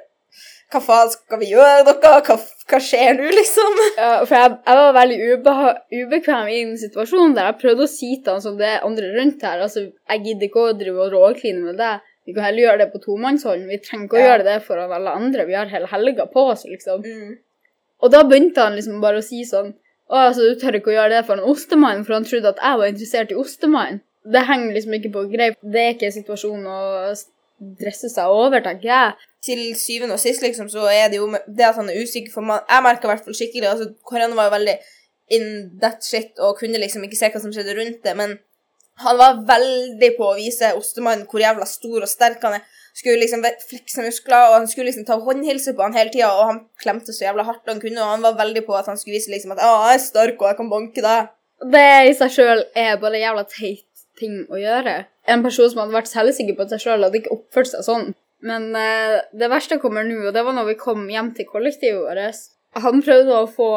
Hva 0.74 0.82
faen, 0.82 1.12
skal 1.14 1.40
vi 1.40 1.52
gjøre 1.52 1.84
dere? 1.86 2.22
Hva, 2.26 2.36
hva 2.72 2.80
skjer 2.82 3.20
nå, 3.20 3.28
liksom? 3.38 3.78
Ja, 4.00 4.10
for 4.26 4.36
jeg, 4.36 4.56
jeg 4.66 4.80
var 4.80 4.96
veldig 4.98 5.18
ubeha 5.36 5.70
ubekvem 5.94 6.50
i 6.50 6.58
den 6.64 6.80
situasjonen 6.82 7.36
der. 7.38 7.52
Jeg 7.52 7.60
prøvde 7.62 7.86
å 7.86 7.92
si 7.92 8.10
til 8.18 8.34
han 8.34 8.42
som 8.44 8.58
det 8.60 8.72
er 8.72 8.88
andre 8.88 9.12
rundt 9.14 9.46
her. 9.46 9.62
Altså, 9.68 9.86
jeg 10.10 10.24
gidder 10.26 10.50
ikke 10.50 10.66
å 10.66 10.76
drive 10.80 11.06
og 11.06 11.14
råkline 11.14 11.62
med 11.68 11.78
deg. 11.80 12.02
Vi 12.26 12.34
kan 12.34 12.48
heller 12.48 12.64
gjøre 12.66 12.82
det 12.82 12.88
på 12.96 13.04
tomannshånd. 13.04 13.68
Vi 13.70 13.78
trenger 13.86 14.08
ikke 14.10 14.18
å 14.18 14.24
Ja. 14.24 14.30
gjøre 14.32 14.48
det 14.50 14.58
for 14.66 14.82
alle 14.82 15.12
andre. 15.14 15.46
Vi 15.46 15.54
har 15.54 15.70
hele 15.70 15.88
helga 15.92 16.26
på 16.34 16.48
oss, 16.56 16.66
liksom. 16.66 17.06
Mm. 17.06 17.38
Og 18.02 18.12
da 18.12 18.24
begynte 18.26 18.66
han 18.66 18.76
liksom 18.76 18.98
bare 19.02 19.22
å 19.22 19.24
si 19.24 19.46
sånn 19.46 19.76
Å, 20.06 20.28
altså, 20.30 20.44
du 20.54 20.60
tør 20.62 20.76
ikke 20.78 20.92
å 20.92 20.94
gjøre 21.00 21.10
det 21.16 21.22
for 21.26 21.34
en 21.34 21.48
ostemann, 21.50 22.04
for 22.06 22.14
han 22.14 22.26
trodde 22.30 22.52
at 22.52 22.60
jeg 22.62 22.78
var 22.78 22.92
interessert 22.92 23.32
i 23.34 23.38
ostemann. 23.42 24.02
Det 24.22 24.44
henger 24.46 24.76
liksom 24.76 24.94
ikke 24.94 25.10
på 25.16 25.24
greip. 25.32 25.56
Det 25.64 25.82
er 25.82 25.96
ikke 25.96 26.12
situasjonen 26.14 26.68
å 26.70 27.16
dresse 27.80 28.12
seg 28.14 28.30
over, 28.30 28.62
tenker 28.62 28.86
jeg. 28.92 29.16
Til 29.46 29.62
syvende 29.78 30.18
og 30.18 30.22
sist, 30.22 30.44
liksom, 30.44 30.70
så 30.72 30.88
er 30.90 31.12
det 31.12 31.20
jo 31.22 31.30
det 31.30 31.68
at 31.68 31.78
han 31.78 31.92
er 31.92 32.02
usikker 32.02 32.34
for 32.34 32.46
man, 32.46 32.64
Jeg 32.70 32.86
merka 32.86 33.08
i 33.08 33.12
hvert 33.14 33.26
fall 33.28 33.38
skikkelig 33.38 33.70
altså, 33.70 33.92
Karianne 34.10 34.38
var 34.38 34.50
jo 34.50 34.56
veldig 34.58 34.76
in 35.36 35.46
that 35.82 36.04
shit 36.06 36.42
og 36.42 36.60
kunne 36.60 36.82
liksom 36.82 37.06
ikke 37.06 37.18
se 37.18 37.32
hva 37.34 37.42
som 37.42 37.54
skjedde 37.54 37.78
rundt 37.78 38.04
det, 38.06 38.14
men 38.18 38.38
han 39.04 39.18
var 39.20 39.42
veldig 39.48 40.12
på 40.16 40.28
å 40.30 40.36
vise 40.38 40.72
ostemannen 40.78 41.26
hvor 41.30 41.44
jævla 41.44 41.68
stor 41.68 42.06
og 42.06 42.10
sterk 42.10 42.44
han 42.48 42.60
er. 42.60 42.68
Skulle 42.96 43.20
liksom 43.20 43.42
flekse 43.68 44.06
muskler, 44.06 44.46
og 44.48 44.54
han 44.62 44.70
skulle 44.72 44.88
liksom 44.88 45.04
ta 45.08 45.18
håndhilse 45.20 45.74
på 45.76 45.84
han 45.84 45.98
hele 45.98 46.14
tida, 46.14 46.30
og 46.32 46.48
han 46.48 46.62
klemte 46.80 47.12
så 47.12 47.26
jævla 47.26 47.44
hardt 47.44 47.68
han 47.68 47.82
kunne, 47.84 48.00
og 48.00 48.14
han 48.14 48.24
var 48.24 48.38
veldig 48.40 48.64
på 48.64 48.78
at 48.78 48.88
han 48.88 49.00
skulle 49.00 49.18
vise 49.18 49.34
liksom 49.34 49.52
at 49.52 49.60
«Å, 49.60 49.74
jeg 49.90 49.98
er 49.98 50.06
sterk, 50.06 50.40
og 50.40 50.48
jeg 50.48 50.60
kan 50.62 50.72
banke 50.72 51.04
deg. 51.04 51.34
Det 51.76 51.84
i 52.08 52.14
seg 52.16 52.32
sjøl 52.38 52.64
er 52.80 52.96
bare 53.02 53.20
jævla 53.20 53.44
teit 53.52 54.06
ting 54.20 54.46
å 54.48 54.60
gjøre. 54.62 54.96
En 55.28 55.44
person 55.44 55.68
som 55.72 55.84
hadde 55.84 55.98
vært 55.98 56.14
selvsikker 56.14 56.56
på 56.56 56.70
seg 56.72 56.86
sjøl, 56.86 57.04
hadde 57.04 57.20
ikke 57.20 57.36
oppført 57.36 57.74
seg 57.74 57.84
sånn. 57.84 58.14
Men 58.46 58.70
eh, 58.78 59.20
det 59.34 59.50
verste 59.50 59.80
kommer 59.82 60.06
nå, 60.06 60.28
og 60.30 60.34
det 60.36 60.44
var 60.46 60.54
når 60.54 60.70
vi 60.72 60.80
kom 60.80 61.08
hjem 61.10 61.34
til 61.38 61.48
kollektivet 61.50 62.02
vårt. 62.06 62.44
Han 62.84 63.02
prøvde 63.02 63.38
å 63.40 63.48
få 63.50 63.70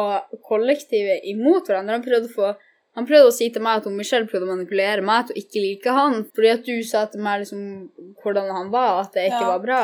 kollektivet 0.45 1.23
imot 1.31 1.69
hverandre. 1.69 1.97
Han 1.97 2.05
prøvde 2.05 2.29
å 2.29 2.35
få 2.35 2.49
han 2.97 3.05
prøvde 3.07 3.29
å 3.29 3.33
si 3.33 3.47
til 3.53 3.63
meg 3.63 3.79
at 3.79 3.85
hun 3.87 3.95
Michelle 3.95 4.27
prøvde 4.27 4.47
å 4.47 4.55
manipulere 4.55 5.03
meg 5.05 5.27
til 5.29 5.37
å 5.37 5.39
ikke 5.39 5.61
like 5.63 5.93
han, 5.95 6.23
fordi 6.35 6.49
at 6.51 6.65
du 6.65 6.73
sa 6.83 7.05
til 7.07 7.21
meg 7.23 7.43
liksom 7.43 7.61
hvordan 8.19 8.49
han 8.51 8.71
var, 8.73 9.03
at 9.05 9.13
det 9.15 9.27
ikke 9.29 9.45
Ja. 9.45 9.51
var 9.53 9.61
bra. 9.63 9.81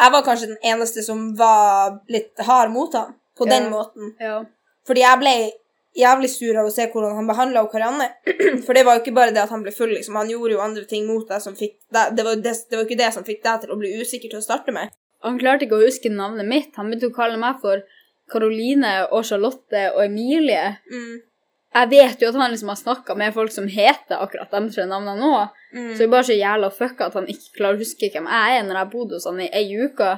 Jeg 0.00 0.12
var 0.12 0.24
kanskje 0.26 0.48
den 0.48 0.64
eneste 0.72 1.04
som 1.04 1.20
var 1.36 2.00
litt 2.08 2.34
hard 2.48 2.72
mot 2.72 2.92
han 2.96 3.14
på 3.38 3.46
den 3.48 3.70
måten. 3.70 4.14
Ja. 4.20 4.40
Fordi 4.86 5.04
jeg 5.04 5.20
ble 5.20 5.34
jævlig 5.96 6.30
sur 6.32 6.58
av 6.60 6.68
å 6.68 6.72
se 6.72 6.86
hvordan 6.92 7.16
han 7.18 7.28
behandla 7.28 7.64
Karianne. 7.72 8.08
For 8.66 8.76
det 8.76 8.84
var 8.86 8.98
jo 8.98 9.04
ikke 9.04 9.16
bare 9.16 9.34
det 9.34 9.42
at 9.44 9.52
han 9.54 9.64
ble 9.64 9.74
full, 9.74 9.92
liksom. 9.94 10.18
Han 10.20 10.30
gjorde 10.30 10.56
jo 10.56 10.64
andre 10.64 10.84
ting 10.88 11.06
mot 11.08 11.26
deg 11.28 11.42
som 11.42 11.56
fikk 11.58 11.78
deg 11.94 12.16
Det 12.16 12.26
var 12.26 12.40
det, 12.42 12.54
det 12.70 12.78
var 12.78 12.88
ikke 12.88 13.02
det 13.02 13.12
som 13.14 13.26
fikk 13.26 13.44
deg 13.44 13.62
til 13.62 13.74
å 13.74 13.78
bli 13.80 13.94
usikker 14.00 14.32
til 14.32 14.42
å 14.42 14.44
starte 14.44 14.74
med. 14.76 14.92
Han 15.26 15.38
klarte 15.40 15.66
ikke 15.66 15.78
å 15.78 15.86
huske 15.86 16.12
navnet 16.12 16.48
mitt. 16.48 16.74
Han 16.76 16.90
begynte 16.90 17.10
å 17.10 17.16
kalle 17.16 17.40
meg 17.40 17.62
for 17.62 17.82
Karoline 18.30 18.98
og 19.10 19.24
Charlotte 19.26 19.88
og 19.94 20.04
Emilie. 20.04 20.76
Mm. 20.90 21.24
Jeg 21.76 21.90
vet 21.90 22.22
jo 22.22 22.30
at 22.30 22.38
han 22.40 22.52
liksom 22.52 22.70
har 22.72 22.78
snakka 22.80 23.16
med 23.18 23.34
folk 23.36 23.52
som 23.52 23.66
heter 23.68 24.22
akkurat 24.22 24.52
de 24.54 24.70
tre 24.72 24.86
navnene 24.88 25.18
nå. 25.20 25.42
Mm. 25.74 25.90
Så 25.92 25.98
det 25.98 26.06
er 26.06 26.14
bare 26.14 26.28
så 26.28 26.36
jævla 26.36 26.70
fucka 26.72 27.10
at 27.10 27.18
han 27.18 27.28
ikke 27.32 27.58
klarer 27.58 27.76
å 27.76 27.82
huske 27.82 28.10
hvem 28.12 28.30
jeg 28.32 28.56
er 28.60 28.64
når 28.64 28.80
jeg 28.80 28.92
bodde 28.94 29.18
hos 29.18 29.28
han 29.28 29.42
i 29.44 29.50
ei 29.52 29.66
uke. 29.76 30.14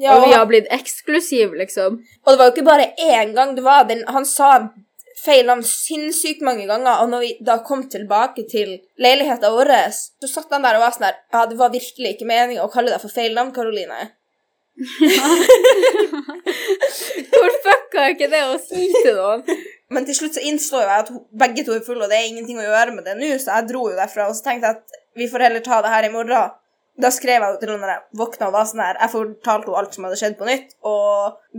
Ja, 0.00 0.14
og 0.16 0.28
vi 0.28 0.32
har 0.32 0.46
blitt 0.48 0.68
eksklusive, 0.72 1.56
liksom. 1.58 1.98
og 2.22 2.28
det 2.30 2.38
var 2.38 2.48
jo 2.48 2.52
ikke 2.54 2.68
bare 2.68 2.92
én 3.04 3.34
gang. 3.36 3.56
Det 3.56 3.64
var 3.64 3.88
den, 3.88 4.04
han 4.08 4.24
sa 4.24 4.70
feil 5.20 5.46
navn 5.48 5.64
sinnssykt 5.66 6.42
mange 6.46 6.66
ganger, 6.68 7.02
og 7.02 7.10
når 7.12 7.24
vi 7.24 7.30
da 7.46 7.58
kom 7.66 7.82
tilbake 7.92 8.46
til 8.50 8.78
leiligheten 9.00 9.52
vår, 9.56 9.72
så 9.92 10.30
satt 10.30 10.52
han 10.54 10.64
der 10.64 10.78
og 10.78 10.84
var 10.86 10.94
sånn 10.96 11.08
her 11.08 11.18
Ja, 11.34 11.40
det 11.50 11.58
var 11.60 11.74
virkelig 11.74 12.14
ikke 12.14 12.28
meninga 12.30 12.64
å 12.64 12.72
kalle 12.72 12.92
deg 12.92 13.02
for 13.02 13.12
feil 13.12 13.32
navn, 13.36 13.52
Karoline. 13.56 14.00
Hvor 17.30 17.52
fucka 17.64 18.04
er 18.04 18.14
ikke 18.14 18.30
det 18.32 18.40
å 18.46 18.56
si 18.62 18.86
til 19.02 19.18
noen? 19.18 19.42
Men 19.90 20.06
til 20.06 20.16
slutt 20.16 20.36
så 20.38 20.44
innså 20.46 20.80
jeg 20.84 21.02
at 21.02 21.10
begge 21.42 21.64
to 21.66 21.74
er 21.74 21.84
fulle, 21.84 22.04
og 22.06 22.10
det 22.12 22.18
er 22.20 22.30
ingenting 22.30 22.58
å 22.60 22.68
gjøre 22.68 22.94
med 22.94 23.04
det 23.08 23.16
nå, 23.18 23.28
så 23.42 23.58
jeg 23.58 23.68
dro 23.72 23.82
jo 23.90 23.98
derfra, 23.98 24.28
og 24.30 24.36
så 24.38 24.46
tenkte 24.46 24.70
jeg 24.70 24.78
at 24.78 24.86
vi 25.18 25.28
får 25.30 25.46
heller 25.48 25.62
ta 25.66 25.76
det 25.82 25.92
her 25.92 26.06
i 26.06 26.12
morgen. 26.14 26.56
Da 27.00 27.08
skrev 27.14 27.42
jeg 27.42 27.54
jo 27.54 27.58
til 27.60 27.72
henne 27.72 27.84
når 27.84 27.92
jeg 27.94 28.20
våkna 28.20 28.48
og 28.50 28.54
var 28.54 28.66
sånn 28.68 28.82
her 28.82 28.98
Jeg 29.00 29.12
fortalte 29.14 29.70
henne 29.70 29.80
alt 29.80 29.94
som 29.96 30.04
hadde 30.06 30.18
skjedd 30.20 30.36
på 30.38 30.48
nytt, 30.48 30.68
og 30.86 31.06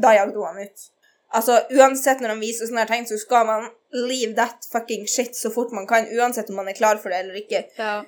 da 0.06 0.10
jagde 0.16 0.38
hun 0.38 0.48
han 0.50 0.64
ut. 0.68 0.78
Altså, 1.32 1.62
uansett 1.72 2.20
når 2.20 2.34
man 2.34 2.42
viser 2.44 2.68
sånne 2.68 2.84
her 2.84 2.90
tegn, 2.92 3.06
så 3.08 3.16
skal 3.20 3.46
man 3.48 3.70
leave 3.96 4.34
that 4.36 4.66
fucking 4.72 5.06
shit 5.08 5.38
så 5.38 5.52
fort 5.54 5.72
man 5.72 5.88
kan, 5.88 6.10
uansett 6.12 6.50
om 6.52 6.58
man 6.60 6.68
er 6.68 6.76
klar 6.76 7.00
for 7.00 7.14
det 7.14 7.22
eller 7.24 7.38
ikke. 7.40 7.62
Ja. 7.80 8.02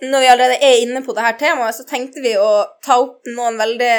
Når 0.00 0.22
vi 0.22 0.30
allerede 0.30 0.62
er 0.62 0.78
inne 0.84 1.02
på 1.04 1.12
det 1.16 1.26
her 1.26 1.36
temaet, 1.40 1.74
så 1.76 1.84
tenkte 1.88 2.22
vi 2.22 2.36
å 2.38 2.62
ta 2.86 3.00
opp 3.02 3.26
noen 3.34 3.58
veldig 3.58 3.92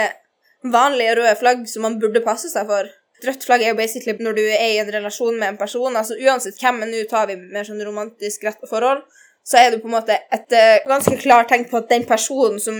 vanlige 0.71 1.19
røde 1.19 1.35
flagg 1.37 1.67
som 1.69 1.83
man 1.85 1.99
burde 1.99 2.23
passe 2.23 2.49
seg 2.53 2.71
for. 2.71 2.87
Rødt 3.27 3.43
flagg 3.45 3.61
er 3.65 3.73
jo 3.73 3.77
basically 3.77 4.15
når 4.23 4.39
du 4.39 4.45
er 4.47 4.69
i 4.71 4.79
en 4.81 4.89
relasjon 4.95 5.35
med 5.35 5.51
en 5.51 5.59
person, 5.59 5.99
altså 5.99 6.15
uansett 6.15 6.57
hvem, 6.63 6.79
men 6.81 6.95
nå 6.95 7.03
tar 7.11 7.27
vi 7.29 7.35
mer 7.43 7.67
sånn 7.67 7.83
romantisk 7.85 8.47
rett 8.47 8.63
forhold, 8.71 9.03
så 9.43 9.57
er 9.57 9.71
det 9.71 9.81
på 9.81 9.89
en 9.89 9.97
måte 9.97 10.17
et 10.33 10.53
eh, 10.55 10.83
ganske 10.87 11.17
klart 11.21 11.49
tegn 11.51 11.67
på 11.69 11.81
at 11.81 11.89
den 11.89 12.05
personen 12.09 12.59
som 12.61 12.77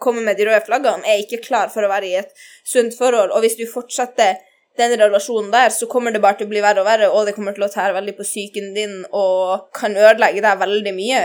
kommer 0.00 0.24
med 0.24 0.38
de 0.38 0.46
røde 0.48 0.62
flaggene, 0.64 1.04
er 1.04 1.20
ikke 1.20 1.42
klar 1.44 1.68
for 1.72 1.84
å 1.84 1.90
være 1.90 2.08
i 2.08 2.16
et 2.22 2.30
sunt 2.64 2.96
forhold. 2.96 3.34
Og 3.36 3.44
hvis 3.44 3.58
du 3.58 3.66
fortsetter 3.68 4.40
den 4.80 4.94
relasjonen 4.96 5.50
der, 5.52 5.68
så 5.74 5.88
kommer 5.90 6.14
det 6.14 6.22
bare 6.24 6.40
til 6.40 6.48
å 6.48 6.52
bli 6.52 6.62
verre 6.64 6.80
og 6.80 6.88
verre, 6.88 7.10
og 7.12 7.28
det 7.28 7.34
kommer 7.36 7.56
til 7.56 7.66
å 7.66 7.72
tære 7.72 7.96
veldig 7.98 8.16
på 8.16 8.26
psyken 8.26 8.72
din 8.76 8.94
og 9.10 9.68
kan 9.76 9.96
ødelegge 9.96 10.44
deg 10.46 10.62
veldig 10.62 10.94
mye. 10.96 11.24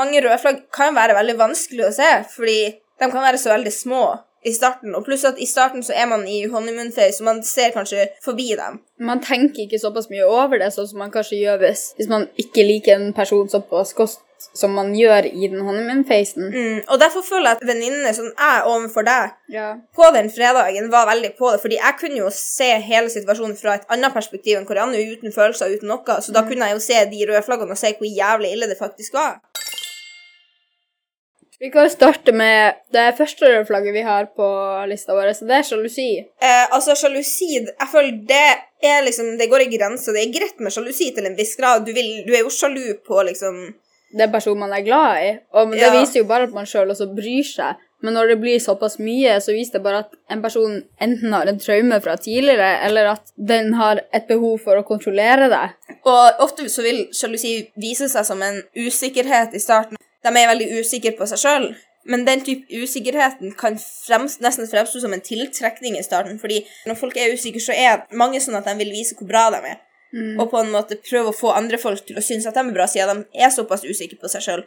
Mange 0.00 0.22
røde 0.24 0.38
flagg 0.40 0.62
kan 0.74 0.96
være 0.96 1.16
veldig 1.18 1.36
vanskelig 1.38 1.84
å 1.88 1.92
se, 1.94 2.12
fordi 2.32 2.60
de 2.72 3.10
kan 3.10 3.26
være 3.26 3.40
så 3.42 3.52
veldig 3.52 3.74
små 3.74 4.04
i 4.44 4.52
starten. 4.52 4.94
Og 4.94 5.04
pluss 5.06 5.24
at 5.28 5.38
i 5.40 5.46
starten 5.48 5.82
så 5.86 5.94
er 5.96 6.06
man 6.10 6.26
i 6.28 6.44
honeymoon 6.50 6.92
phase, 6.92 7.18
så 7.18 7.24
man 7.24 7.42
ser 7.46 7.72
kanskje 7.76 8.08
forbi 8.24 8.50
dem. 8.58 8.80
Man 8.98 9.22
tenker 9.24 9.64
ikke 9.66 9.80
såpass 9.82 10.10
mye 10.12 10.26
over 10.28 10.60
det, 10.60 10.72
sånn 10.74 10.88
som 10.90 11.00
man 11.02 11.12
kanskje 11.14 11.40
gjør 11.40 11.64
hvis, 11.64 11.88
hvis 11.98 12.10
man 12.12 12.28
ikke 12.40 12.66
liker 12.68 12.98
en 12.98 13.12
person 13.16 13.48
såpass 13.50 13.94
godt 13.96 14.20
som 14.52 14.74
man 14.76 14.90
gjør 14.94 15.24
i 15.30 15.48
den 15.48 15.62
honeymoon-phasen. 15.64 16.50
Mm, 16.52 16.80
og 16.92 16.98
derfor 17.00 17.24
føler 17.24 17.48
jeg 17.54 17.58
at 17.60 17.66
venninnene 17.68 18.10
som 18.14 18.26
er 18.36 18.66
overfor 18.68 19.06
deg 19.06 19.30
Ja. 19.54 19.68
på 19.96 20.10
den 20.14 20.28
fredagen, 20.30 20.90
var 20.92 21.06
veldig 21.08 21.30
på 21.38 21.52
det. 21.52 21.60
Fordi 21.62 21.78
jeg 21.80 21.94
kunne 22.00 22.18
jo 22.18 22.28
se 22.34 22.68
hele 22.90 23.08
situasjonen 23.10 23.56
fra 23.56 23.74
et 23.78 23.86
annet 23.88 24.12
perspektiv 24.12 24.58
enn 24.58 24.66
Karianne, 24.68 25.00
uten 25.14 25.32
følelser, 25.32 25.72
uten 25.78 25.88
noe. 25.88 26.20
Så 26.20 26.32
da 26.32 26.42
kunne 26.42 26.68
jeg 26.68 26.76
jo 26.76 26.84
se 26.84 27.04
de 27.10 27.26
røde 27.30 27.42
flaggene 27.46 27.70
og 27.72 27.78
se 27.80 27.94
hvor 27.96 28.10
jævlig 28.20 28.52
ille 28.52 28.68
det 28.68 28.78
faktisk 28.78 29.14
var. 29.16 29.40
Vi 31.64 31.70
kan 31.72 31.86
starte 31.88 32.32
med 32.36 32.74
det 32.92 33.04
første 33.16 33.46
røde 33.48 33.64
flagget 33.64 33.94
vi 33.96 34.02
har 34.04 34.26
på 34.36 34.46
lista 34.90 35.14
vår, 35.16 35.30
så 35.32 35.46
det 35.48 35.54
er 35.56 35.62
sjalusi. 35.64 36.08
Eh, 36.20 36.66
altså, 36.76 36.92
sjalusi 37.00 37.48
Jeg 37.56 37.88
føler 37.92 38.18
det 38.28 38.48
er 38.84 39.00
liksom 39.06 39.38
Det 39.40 39.46
går 39.48 39.64
i 39.64 39.70
grenser. 39.72 40.12
Det 40.12 40.26
er 40.26 40.34
greit 40.34 40.60
med 40.60 40.74
sjalusi 40.74 41.08
til 41.16 41.24
en 41.24 41.38
viss 41.38 41.54
grad. 41.56 41.86
Du, 41.86 41.94
vil, 41.96 42.10
du 42.26 42.34
er 42.36 42.44
jo 42.44 42.52
sjalu 42.52 42.98
på 43.08 43.22
liksom 43.30 43.56
Den 44.12 44.30
personen 44.34 44.60
man 44.66 44.76
er 44.76 44.84
glad 44.84 45.22
i. 45.24 45.32
Og 45.56 45.72
det 45.72 45.80
Ja. 45.80 45.94
viser 45.96 46.20
jo 46.20 46.28
bare 46.28 46.50
at 46.50 46.52
man 46.52 46.68
sjøl 46.68 46.92
også 46.92 47.08
bryr 47.16 47.48
seg. 47.48 47.80
Men 48.04 48.12
når 48.18 48.34
det 48.34 48.40
blir 48.42 48.60
såpass 48.60 48.98
mye, 49.00 49.40
så 49.40 49.56
viser 49.56 49.78
det 49.78 49.82
bare 49.88 50.04
at 50.04 50.12
en 50.30 50.42
person 50.44 50.82
enten 51.00 51.32
har 51.32 51.48
en 51.48 51.58
traume 51.58 51.96
fra 52.04 52.18
tidligere, 52.20 52.84
eller 52.84 53.14
at 53.16 53.32
den 53.40 53.72
har 53.80 54.02
et 54.12 54.28
behov 54.28 54.58
for 54.60 54.76
å 54.76 54.84
kontrollere 54.84 55.48
det. 55.48 55.64
Og 56.04 56.44
ofte 56.44 56.68
så 56.68 56.84
vil 56.84 57.06
sjalusi 57.16 57.70
vise 57.80 58.10
seg 58.12 58.26
som 58.28 58.42
en 58.44 58.60
usikkerhet 58.76 59.56
i 59.56 59.62
starten. 59.64 59.96
De 60.24 60.32
er 60.32 60.50
veldig 60.50 60.70
usikre 60.80 61.14
på 61.18 61.28
seg 61.30 61.42
sjøl. 61.42 61.68
Men 62.04 62.26
den 62.26 62.42
type 62.44 62.68
usikkerheten 62.68 63.54
kan 63.56 63.78
fremst, 63.80 64.42
nesten 64.44 64.68
fremstå 64.68 65.00
som 65.00 65.14
en 65.16 65.24
tiltrekning 65.24 65.96
i 65.96 66.04
starten. 66.04 66.38
fordi 66.38 66.66
når 66.86 66.98
folk 67.00 67.16
er 67.16 67.32
usikre, 67.32 67.60
så 67.60 67.72
er 67.72 68.04
mange 68.12 68.40
sånn 68.40 68.58
at 68.58 68.68
de 68.68 68.76
vil 68.82 68.92
vise 68.92 69.16
hvor 69.16 69.28
bra 69.28 69.48
de 69.54 69.62
er. 69.72 69.80
Og 70.38 70.50
på 70.50 70.60
en 70.60 70.70
måte 70.70 71.00
prøve 71.02 71.32
å 71.32 71.36
få 71.36 71.50
andre 71.56 71.78
folk 71.80 72.04
til 72.06 72.18
å 72.20 72.22
synes 72.22 72.46
at 72.46 72.54
de 72.54 72.62
er 72.62 72.74
bra, 72.76 72.86
siden 72.86 73.24
de 73.24 73.44
er 73.44 73.50
såpass 73.50 73.82
usikre 73.84 74.20
på 74.20 74.30
seg 74.30 74.44
sjøl. 74.46 74.64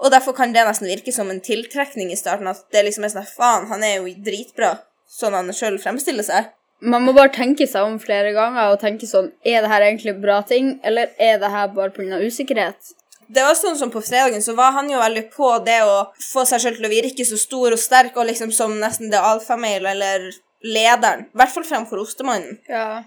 Og 0.00 0.12
derfor 0.12 0.34
kan 0.36 0.52
det 0.52 0.64
nesten 0.66 0.88
virke 0.88 1.12
som 1.12 1.30
en 1.30 1.40
tiltrekning 1.44 2.12
i 2.12 2.18
starten. 2.18 2.48
At 2.48 2.66
det 2.72 2.84
liksom 2.86 3.04
er 3.04 3.14
sånn 3.14 3.28
faen, 3.28 3.68
han 3.70 3.84
er 3.84 3.98
jo 3.98 4.12
dritbra, 4.24 4.74
sånn 5.08 5.36
han 5.36 5.52
sjøl 5.56 5.78
fremstiller 5.80 6.26
seg. 6.26 6.52
Man 6.80 7.04
må 7.04 7.12
bare 7.16 7.32
tenke 7.32 7.66
seg 7.68 7.84
om 7.84 7.98
flere 8.00 8.32
ganger 8.32 8.72
og 8.72 8.80
tenke 8.80 9.04
sånn 9.04 9.26
Er 9.44 9.60
det 9.60 9.68
her 9.68 9.84
egentlig 9.84 10.14
bra 10.22 10.38
ting, 10.48 10.78
eller 10.82 11.12
er 11.20 11.36
det 11.40 11.50
her 11.52 11.68
bare 11.74 11.92
pga. 11.92 12.20
usikkerhet? 12.24 12.94
Det 13.30 13.42
var 13.46 13.54
sånn 13.54 13.78
som 13.78 13.92
På 13.94 14.02
fredagen 14.02 14.42
så 14.42 14.56
var 14.58 14.74
han 14.74 14.90
jo 14.90 14.98
veldig 14.98 15.28
på 15.34 15.52
det 15.66 15.78
å 15.86 15.96
få 16.32 16.44
seg 16.48 16.62
selv 16.64 16.80
til 16.80 16.88
å 16.88 16.92
virke 16.92 17.26
så 17.26 17.38
stor 17.38 17.76
og 17.76 17.80
sterk 17.80 18.18
og 18.18 18.26
liksom 18.30 18.52
som 18.54 18.74
nesten 18.80 19.12
det 19.12 19.20
alfamail 19.22 19.86
eller 19.92 20.30
lederen. 20.66 21.26
I 21.30 21.40
hvert 21.40 21.54
fall 21.54 21.66
fremfor 21.68 22.02
ostemannen. 22.02 22.58
Ja. 22.68 23.02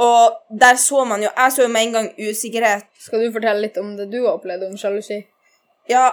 Og 0.00 0.38
der 0.50 0.78
så 0.80 1.04
man 1.06 1.22
jo 1.22 1.28
Jeg 1.30 1.52
så 1.54 1.62
jo 1.62 1.70
med 1.70 1.86
en 1.86 1.92
gang 1.98 2.08
usikkerhet. 2.18 2.86
Skal 2.98 3.22
du 3.22 3.32
fortelle 3.34 3.62
litt 3.66 3.76
om 3.78 3.94
det 3.98 4.08
du 4.10 4.20
har 4.24 4.36
opplevd 4.36 4.66
om 4.68 4.78
sjalusi? 4.78 5.20
Ja, 5.90 6.08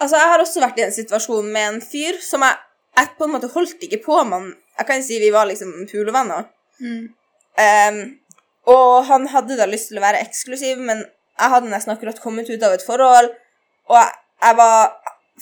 altså 0.00 0.18
jeg 0.18 0.30
har 0.32 0.42
også 0.42 0.62
vært 0.62 0.80
i 0.80 0.86
en 0.86 0.94
situasjon 0.94 1.50
med 1.52 1.68
en 1.68 1.80
fyr 1.84 2.18
som 2.24 2.42
jeg, 2.46 2.58
jeg 2.98 3.12
på 3.18 3.28
en 3.28 3.34
måte 3.34 3.50
holdt 3.52 3.82
ikke 3.86 4.02
på 4.06 4.22
med. 4.26 4.54
Jeg 4.78 4.88
kan 4.88 5.04
si 5.04 5.18
vi 5.20 5.30
var 5.34 5.50
liksom 5.50 5.74
pulevenner. 5.90 6.48
Ehm, 7.60 8.00
og 8.72 9.04
han 9.10 9.28
hadde 9.28 9.58
da 9.58 9.66
lyst 9.68 9.90
til 9.90 10.00
å 10.00 10.04
være 10.06 10.22
eksklusiv, 10.24 10.80
men 10.80 11.04
jeg 11.40 11.54
hadde 11.54 11.70
nesten 11.72 11.94
akkurat 11.94 12.20
kommet 12.22 12.50
ut 12.50 12.62
av 12.62 12.76
et 12.76 12.84
forhold, 12.86 13.32
og 13.90 13.96
jeg, 13.98 14.12
jeg 14.42 14.58
var 14.58 14.76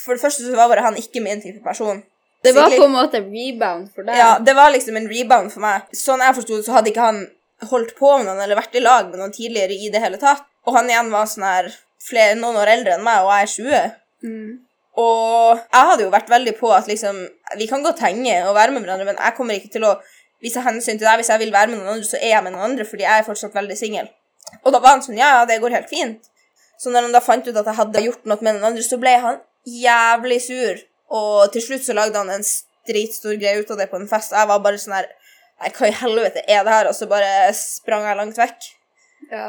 For 0.01 0.15
det 0.17 0.23
første 0.23 0.47
så 0.47 0.57
var 0.57 0.71
bare 0.71 0.85
han 0.85 0.97
ikke 0.97 1.21
min 1.21 1.43
type 1.43 1.61
person. 1.65 1.99
Det 2.41 2.55
var 2.57 2.71
på 2.73 2.87
en 2.87 2.95
måte 2.95 3.19
rebound 3.21 3.91
for 3.93 4.07
deg. 4.07 4.17
Ja, 4.17 4.39
det 4.41 4.55
var 4.57 4.71
liksom 4.73 4.97
en 4.97 5.09
rebound 5.11 5.53
for 5.53 5.61
meg. 5.65 5.91
Sånn 5.93 6.23
jeg 6.25 6.37
forsto 6.39 6.57
det, 6.57 6.65
så 6.65 6.77
hadde 6.79 6.93
ikke 6.93 7.05
han 7.05 7.19
holdt 7.69 7.93
på 7.99 8.15
med 8.17 8.31
noen 8.31 8.41
eller 8.41 8.57
vært 8.57 8.79
i 8.79 8.83
lag 8.85 9.11
med 9.11 9.21
noen 9.21 9.35
tidligere 9.35 9.77
i 9.77 9.91
det 9.93 10.01
hele 10.01 10.21
tatt. 10.21 10.47
Og 10.65 10.77
han 10.77 10.89
igjen 10.89 11.11
var 11.13 11.29
sånn 11.29 11.45
her 11.45 11.69
flere, 12.01 12.39
noen 12.39 12.57
år 12.63 12.73
eldre 12.77 12.97
enn 12.97 13.05
meg, 13.05 13.27
og 13.27 13.35
jeg 13.35 13.43
er 13.43 13.53
20. 13.53 13.99
Mm. 14.31 14.55
Og 15.01 15.61
jeg 15.61 15.91
hadde 15.91 16.07
jo 16.07 16.15
vært 16.15 16.33
veldig 16.33 16.53
på 16.59 16.71
at 16.75 16.89
liksom 16.91 17.21
Vi 17.61 17.69
kan 17.71 17.85
godt 17.85 18.03
henge 18.05 18.35
og 18.49 18.57
være 18.57 18.75
med 18.75 18.85
hverandre, 18.85 19.07
men 19.09 19.21
jeg 19.21 19.37
kommer 19.37 19.57
ikke 19.57 19.73
til 19.77 19.87
å 19.89 19.95
vise 20.43 20.65
hensyn 20.65 20.97
til 20.97 21.07
deg. 21.07 21.21
Hvis 21.21 21.31
jeg 21.33 21.43
vil 21.45 21.53
være 21.53 21.73
med 21.73 21.81
noen 21.81 21.97
andre, 21.97 22.09
så 22.09 22.19
er 22.21 22.35
jeg 22.35 22.47
med 22.47 22.57
noen 22.57 22.71
andre, 22.73 22.89
fordi 22.89 23.05
jeg 23.05 23.21
er 23.21 23.29
fortsatt 23.29 23.57
veldig 23.57 23.77
singel. 23.79 24.09
Og 24.65 24.73
da 24.75 24.81
var 24.81 24.97
han 24.97 25.05
sånn 25.05 25.19
Ja, 25.19 25.41
ja, 25.41 25.47
det 25.49 25.61
går 25.63 25.77
helt 25.79 25.91
fint. 25.91 26.31
Så 26.81 26.93
når 26.93 27.09
han 27.09 27.15
da 27.15 27.21
fant 27.21 27.47
ut 27.47 27.57
at 27.57 27.67
jeg 27.67 27.77
hadde 27.77 28.05
gjort 28.07 28.27
noe 28.29 28.41
med 28.41 28.57
den 28.57 28.67
andre, 28.71 28.85
så 28.85 28.97
ble 29.01 29.13
han 29.21 29.41
jævlig 29.69 30.41
sur. 30.47 30.83
Og 31.13 31.53
til 31.53 31.65
slutt 31.65 31.85
så 31.85 31.97
lagde 31.97 32.17
han 32.17 32.31
en 32.33 32.47
dritstor 32.89 33.37
greie 33.41 33.61
ut 33.61 33.73
av 33.75 33.81
det 33.83 33.91
på 33.91 33.99
en 34.01 34.09
fest. 34.09 34.33
Jeg 34.33 34.49
var 34.49 34.63
bare 34.65 34.81
sånn 34.81 34.99
her 34.99 35.11
Nei, 35.61 35.69
hva 35.77 35.91
i 35.91 35.93
helvete 35.93 36.41
er 36.49 36.63
det 36.65 36.73
her? 36.73 36.89
Og 36.89 36.95
så 36.97 37.05
bare 37.05 37.51
sprang 37.53 38.07
jeg 38.09 38.17
langt 38.17 38.39
vekk. 38.41 38.69
Ja. 39.29 39.49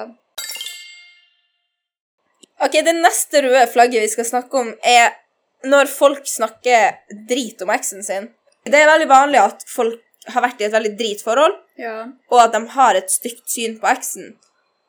Ok, 2.62 2.76
Det 2.84 2.94
neste 2.98 3.46
røde 3.46 3.64
flagget 3.72 4.04
vi 4.04 4.12
skal 4.12 4.28
snakke 4.28 4.60
om, 4.60 4.74
er 4.84 5.16
når 5.64 5.88
folk 5.88 6.28
snakker 6.28 7.00
drit 7.30 7.62
om 7.64 7.72
eksen 7.72 8.04
sin. 8.04 8.28
Det 8.68 8.78
er 8.78 8.90
veldig 8.92 9.08
vanlig 9.10 9.40
at 9.40 9.64
folk 9.72 10.02
har 10.28 10.44
vært 10.44 10.62
i 10.62 10.68
et 10.68 10.76
veldig 10.76 10.92
dritforhold, 11.00 11.56
ja. 11.82 11.96
og 12.30 12.44
at 12.44 12.54
de 12.54 12.62
har 12.76 12.98
et 13.00 13.10
stygt 13.10 13.48
syn 13.50 13.80
på 13.82 13.90
eksen. 13.90 14.36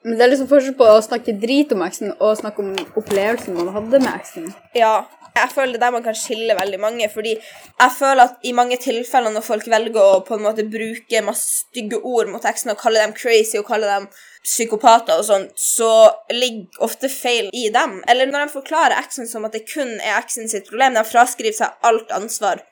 Men 0.03 0.19
det 0.19 0.25
er 0.25 0.33
liksom 0.33 0.51
forskjell 0.51 0.77
på 0.79 0.87
å 0.91 1.03
snakke 1.05 1.35
drit 1.39 1.73
om 1.75 1.83
eksen 1.87 2.15
og 2.19 2.39
snakke 2.41 2.65
om 2.65 2.73
opplevelsen 2.99 3.59
man 3.59 3.71
hadde 3.77 4.01
med 4.03 4.15
eksen. 4.17 4.49
Ja, 4.75 5.05
jeg 5.33 5.49
føler 5.55 5.73
det 5.73 5.79
er 5.79 5.85
der 5.87 5.95
man 5.95 6.05
kan 6.05 6.17
skille 6.19 6.57
veldig 6.59 6.81
mange, 6.81 7.07
fordi 7.13 7.33
jeg 7.37 7.93
føler 7.99 8.23
at 8.27 8.43
i 8.45 8.53
mange 8.57 8.77
tilfeller 8.83 9.33
når 9.33 9.47
folk 9.47 9.69
velger 9.71 10.03
å 10.03 10.25
på 10.27 10.37
en 10.37 10.45
måte 10.45 10.67
bruke 10.69 11.23
masse 11.25 11.63
stygge 11.63 12.03
ord 12.03 12.29
mot 12.33 12.45
eksen 12.49 12.75
og 12.75 12.81
kalle 12.83 13.01
dem 13.01 13.15
crazy 13.17 13.61
og 13.61 13.69
kalle 13.71 13.89
dem 13.89 14.11
psykopater 14.43 15.23
og 15.23 15.25
sånn, 15.29 15.47
så 15.57 15.93
ligger 16.35 16.83
ofte 16.85 17.09
feil 17.13 17.49
i 17.55 17.69
dem. 17.73 18.01
Eller 18.11 18.29
når 18.29 18.49
de 18.49 18.57
forklarer 18.59 18.99
eksen 18.99 19.31
som 19.31 19.47
at 19.49 19.57
det 19.57 19.65
kun 19.71 19.95
er 20.01 20.19
eksen 20.19 20.51
sitt 20.51 20.69
problem, 20.69 20.99
de 20.99 21.07
fraskriver 21.07 21.57
seg 21.63 21.89
alt 21.89 22.13
ansvar. 22.13 22.67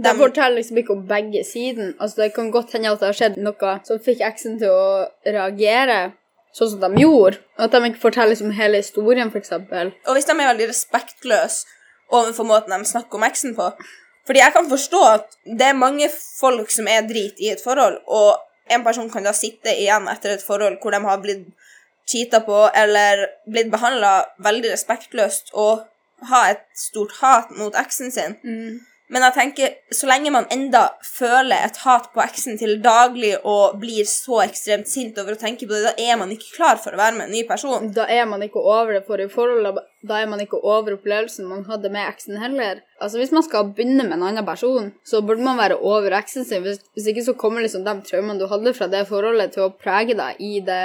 De 0.00 0.10
forteller 0.16 0.60
liksom 0.60 0.78
ikke 0.80 0.94
om 0.94 1.06
begge 1.06 1.42
siden. 1.44 1.94
Altså, 1.98 2.22
det 2.22 2.32
kan 2.34 2.50
godt 2.54 2.72
hende 2.72 2.92
at 2.92 3.02
det 3.02 3.10
har 3.10 3.18
skjedd 3.18 3.38
noe 3.42 3.72
som 3.86 4.02
fikk 4.02 4.22
eksen 4.24 4.58
til 4.60 4.70
å 4.72 5.06
reagere 5.26 5.98
sånn 6.56 6.72
som 6.72 6.82
de 6.82 7.02
gjorde. 7.02 7.40
At 7.60 7.74
de 7.74 7.82
ikke 7.88 8.02
forteller 8.02 8.34
liksom 8.34 8.52
hele 8.56 8.82
historien, 8.82 9.30
f.eks. 9.30 9.52
Og 9.54 10.16
hvis 10.16 10.28
de 10.28 10.34
er 10.36 10.50
veldig 10.52 10.68
respektløse 10.70 11.78
overfor 12.10 12.46
måten 12.48 12.74
de 12.74 12.90
snakker 12.90 13.20
om 13.20 13.26
eksen 13.26 13.52
på 13.54 13.68
Fordi 14.26 14.40
jeg 14.42 14.52
kan 14.52 14.66
forstå 14.68 15.00
at 15.06 15.36
det 15.58 15.66
er 15.70 15.78
mange 15.78 16.06
folk 16.12 16.70
som 16.70 16.88
er 16.90 17.06
drit 17.08 17.38
i 17.38 17.52
et 17.54 17.62
forhold, 17.62 17.96
og 18.06 18.38
en 18.70 18.84
person 18.84 19.08
kan 19.10 19.24
da 19.26 19.32
sitte 19.34 19.72
igjen 19.74 20.06
etter 20.12 20.36
et 20.36 20.44
forhold 20.44 20.76
hvor 20.82 20.94
de 20.94 21.00
har 21.02 21.22
blitt 21.22 21.46
cheata 22.10 22.42
på 22.46 22.58
eller 22.74 23.24
blitt 23.50 23.70
behandla 23.72 24.12
veldig 24.44 24.72
respektløst 24.74 25.50
og 25.54 25.86
ha 26.30 26.42
et 26.50 26.62
stort 26.76 27.16
hat 27.22 27.50
mot 27.56 27.74
eksen 27.78 28.12
sin. 28.14 28.36
Men 29.10 29.24
jeg 29.26 29.34
tenker, 29.34 29.72
så 29.90 30.06
lenge 30.06 30.30
man 30.30 30.46
enda 30.54 30.84
føler 31.02 31.64
et 31.66 31.80
hat 31.82 32.12
på 32.14 32.22
eksen 32.22 32.58
til 32.60 32.76
daglig 32.82 33.32
og 33.42 33.80
blir 33.82 34.06
så 34.06 34.44
ekstremt 34.44 34.86
sint 34.86 35.18
over 35.18 35.34
å 35.34 35.40
tenke 35.40 35.66
på 35.66 35.74
det, 35.74 35.88
da 35.88 35.94
er 35.98 36.20
man 36.20 36.30
ikke 36.30 36.52
klar 36.54 36.78
for 36.78 36.94
å 36.94 37.00
være 37.00 37.16
med 37.18 37.26
en 37.26 37.34
ny 37.34 37.42
person. 37.48 37.88
Da 37.96 38.06
er 38.06 38.28
man 38.30 38.44
ikke 38.46 38.62
over 38.62 38.94
det 38.94 39.02
forrige 39.08 39.32
forholdet. 39.34 39.82
Da 40.06 40.20
er 40.22 40.30
man 40.30 40.42
ikke 40.44 40.62
over 40.62 40.94
opplevelsen 40.94 41.50
man 41.50 41.66
hadde 41.66 41.90
med 41.90 42.06
eksen 42.06 42.38
heller. 42.40 42.84
Altså 43.02 43.18
Hvis 43.18 43.34
man 43.34 43.44
skal 43.46 43.72
begynne 43.74 44.06
med 44.06 44.20
en 44.20 44.28
annen 44.30 44.46
person, 44.46 44.92
så 45.02 45.24
burde 45.26 45.42
man 45.42 45.58
være 45.58 45.80
over 45.82 46.14
eksen 46.20 46.46
sin. 46.46 46.62
Hvis, 46.62 46.78
hvis 46.94 47.10
ikke 47.10 47.26
så 47.26 47.34
kommer 47.34 47.66
liksom 47.66 47.82
de 47.84 47.98
traumene 48.06 48.38
du 48.38 48.46
hadde 48.50 48.76
fra 48.78 48.86
det 48.94 49.08
forholdet, 49.10 49.56
til 49.56 49.66
å 49.66 49.74
prege 49.74 50.14
deg 50.14 50.38
i 50.38 50.60
det 50.62 50.84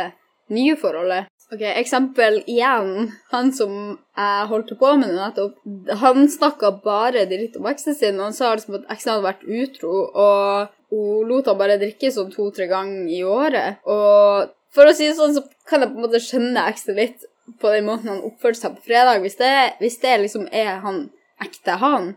nye 0.49 0.75
forholdet. 0.81 1.29
Ok, 1.53 1.61
Eksempel 1.61 2.39
igjen. 2.49 3.11
Han 3.29 3.51
som 3.53 3.75
jeg 4.17 4.47
holdt 4.49 4.71
på 4.79 4.93
med 4.97 5.13
nettopp, 5.13 5.59
han 6.01 6.25
snakka 6.31 6.71
bare 6.85 7.27
dritt 7.29 7.59
om 7.59 7.67
eksen 7.69 7.95
sin. 7.97 8.17
og 8.19 8.31
Han 8.31 8.37
sa 8.37 8.55
liksom 8.55 8.79
at 8.79 8.89
eksen 8.95 9.13
hadde 9.13 9.27
vært 9.27 9.45
utro, 9.45 9.93
og 10.09 10.73
hun 10.89 11.29
lot 11.29 11.51
han 11.51 11.59
bare 11.59 11.77
drikke 11.81 12.11
sånn 12.11 12.33
to-tre 12.33 12.65
ganger 12.71 13.13
i 13.13 13.21
året. 13.21 13.85
Og 13.85 14.49
for 14.73 14.89
å 14.89 14.97
si 14.97 15.07
det 15.07 15.17
sånn, 15.19 15.37
så 15.37 15.45
kan 15.69 15.85
jeg 15.85 15.93
på 15.93 16.01
en 16.01 16.07
måte 16.07 16.23
skjønne 16.23 16.67
eksen 16.71 16.97
litt 16.97 17.29
på 17.61 17.71
den 17.71 17.85
måten 17.85 18.09
han 18.09 18.25
oppførte 18.25 18.63
seg 18.63 18.77
på 18.79 18.87
fredag. 18.89 19.21
Hvis 19.21 19.37
det, 19.37 19.55
hvis 19.83 20.01
det 20.01 20.17
liksom 20.25 20.47
er 20.49 20.79
han 20.81 21.09
ekte 21.45 21.77
han, 21.77 22.15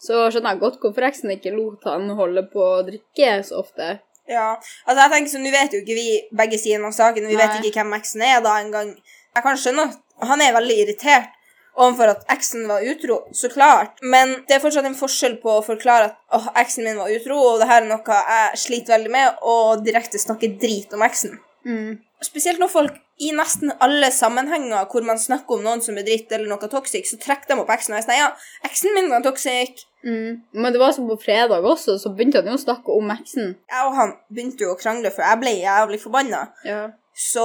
så 0.00 0.30
skjønner 0.32 0.54
jeg 0.54 0.62
godt 0.62 0.80
hvorfor 0.80 1.04
eksen 1.10 1.34
ikke 1.34 1.52
lot 1.52 1.84
han 1.84 2.08
holde 2.16 2.46
på 2.48 2.64
å 2.64 2.84
drikke 2.86 3.42
så 3.44 3.60
ofte. 3.60 3.98
Ja, 4.30 4.52
altså 4.86 5.00
jeg 5.02 5.12
tenker 5.16 5.32
sånn, 5.34 5.42
Nå 5.44 5.50
vet 5.54 5.74
jo 5.74 5.82
ikke 5.82 5.98
vi 5.98 6.08
begge 6.38 6.58
sidene 6.62 6.88
av 6.90 6.94
saken. 6.94 7.26
Vi 7.26 7.38
vet 7.38 7.58
ikke 7.58 7.82
hvem 7.82 7.96
eksen 7.98 8.22
er 8.22 8.40
da 8.44 8.56
engang. 8.62 8.94
Jeg 9.34 9.42
kan 9.46 9.58
skjønne 9.58 9.88
at 9.90 10.28
han 10.30 10.42
er 10.44 10.56
veldig 10.56 10.80
irritert. 10.86 11.36
overfor 11.80 12.10
at 12.12 12.24
eksen 12.34 12.66
var 12.68 12.82
utro, 12.84 13.14
så 13.32 13.48
klart. 13.48 14.00
Men 14.02 14.34
det 14.48 14.56
er 14.56 14.60
fortsatt 14.60 14.84
en 14.84 14.96
forskjell 14.98 15.36
på 15.40 15.52
å 15.54 15.62
forklare 15.64 16.10
at 16.10 16.16
åh, 16.36 16.48
eksen 16.60 16.84
min 16.84 16.98
var 16.98 17.08
utro, 17.14 17.38
og 17.38 17.60
det 17.62 17.68
her 17.70 17.84
er 17.84 17.88
noe 17.88 18.18
jeg 18.18 18.58
sliter 18.64 18.96
veldig 18.96 19.12
med, 19.14 19.38
og 19.46 19.84
direkte 19.86 20.20
snakke 20.20 20.50
drit 20.60 20.92
om 20.92 21.04
eksen. 21.06 21.38
Mm. 21.64 22.00
Spesielt 22.26 22.60
når 22.60 22.72
folk 22.72 22.98
i 23.20 23.30
nesten 23.36 23.72
alle 23.84 24.10
sammenhenger 24.12 24.88
hvor 24.90 25.06
man 25.06 25.20
snakker 25.20 25.56
om 25.56 25.64
noen 25.64 25.80
som 25.84 25.96
er 26.00 26.04
dritt 26.04 26.32
eller 26.32 26.50
noe 26.50 26.68
toxic, 26.72 27.08
så 27.08 27.20
trekker 27.20 27.54
de 27.54 27.62
opp 27.62 27.72
eksen 27.72 27.94
og 27.94 28.00
er 28.00 28.06
sånn 28.06 28.18
Ja, 28.18 28.28
eksen 28.68 28.96
min 28.96 29.08
var 29.12 29.24
toxic. 29.24 29.86
Mm. 30.04 30.40
Men 30.52 30.72
det 30.72 30.80
var 30.80 30.94
som 30.96 31.08
på 31.10 31.18
fredag 31.20 31.66
også, 31.66 31.98
så 32.00 32.12
begynte 32.14 32.40
han 32.40 32.48
jo 32.48 32.56
å 32.56 32.62
snakke 32.62 32.94
om 32.94 33.12
eksen. 33.12 33.52
Jeg 33.68 33.88
og 33.88 33.98
han 33.98 34.14
begynte 34.32 34.64
jo 34.64 34.72
å 34.72 34.80
krangle, 34.80 35.12
for 35.12 35.26
jeg 35.26 35.40
ble 35.42 35.52
jævlig 35.60 36.00
forbanna. 36.02 36.46
Ja. 36.64 36.86
Så 37.20 37.44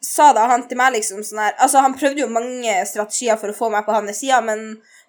sa 0.00 0.30
da 0.32 0.46
han 0.48 0.62
til 0.70 0.78
meg 0.78 0.94
liksom 0.94 1.24
sånn 1.26 1.40
her 1.42 1.56
Altså, 1.60 1.82
han 1.84 1.92
prøvde 1.98 2.22
jo 2.22 2.28
mange 2.32 2.72
strategier 2.88 3.36
for 3.36 3.50
å 3.52 3.56
få 3.56 3.68
meg 3.72 3.84
på 3.84 3.92
hans 3.92 4.22
side, 4.22 4.38
men 4.46 4.62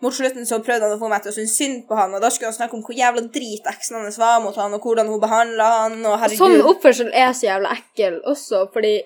mot 0.04 0.16
slutten 0.16 0.48
så 0.50 0.60
prøvde 0.66 0.90
han 0.90 0.98
å 0.98 1.00
få 1.00 1.12
meg 1.12 1.24
til 1.24 1.32
å 1.32 1.36
synes 1.38 1.56
synd 1.56 1.86
på 1.88 1.96
han, 1.96 2.12
og 2.12 2.24
da 2.24 2.32
skulle 2.34 2.50
han 2.52 2.58
snakke 2.58 2.76
om 2.76 2.84
hvor 2.84 2.98
jævla 2.98 3.24
drit 3.32 3.70
eksen 3.70 4.02
hans 4.02 4.20
var 4.20 4.42
mot 4.44 4.58
han, 4.60 4.76
og 4.76 4.84
hvordan 4.84 5.12
hun 5.14 5.22
behandla 5.24 5.70
han, 5.78 5.98
og 6.02 6.18
herregud 6.20 6.42
Sånn 6.42 6.72
oppførsel 6.74 7.14
er 7.16 7.32
så 7.38 7.48
jævla 7.48 7.72
ekkel 7.78 8.20
også, 8.34 8.66
fordi 8.74 8.98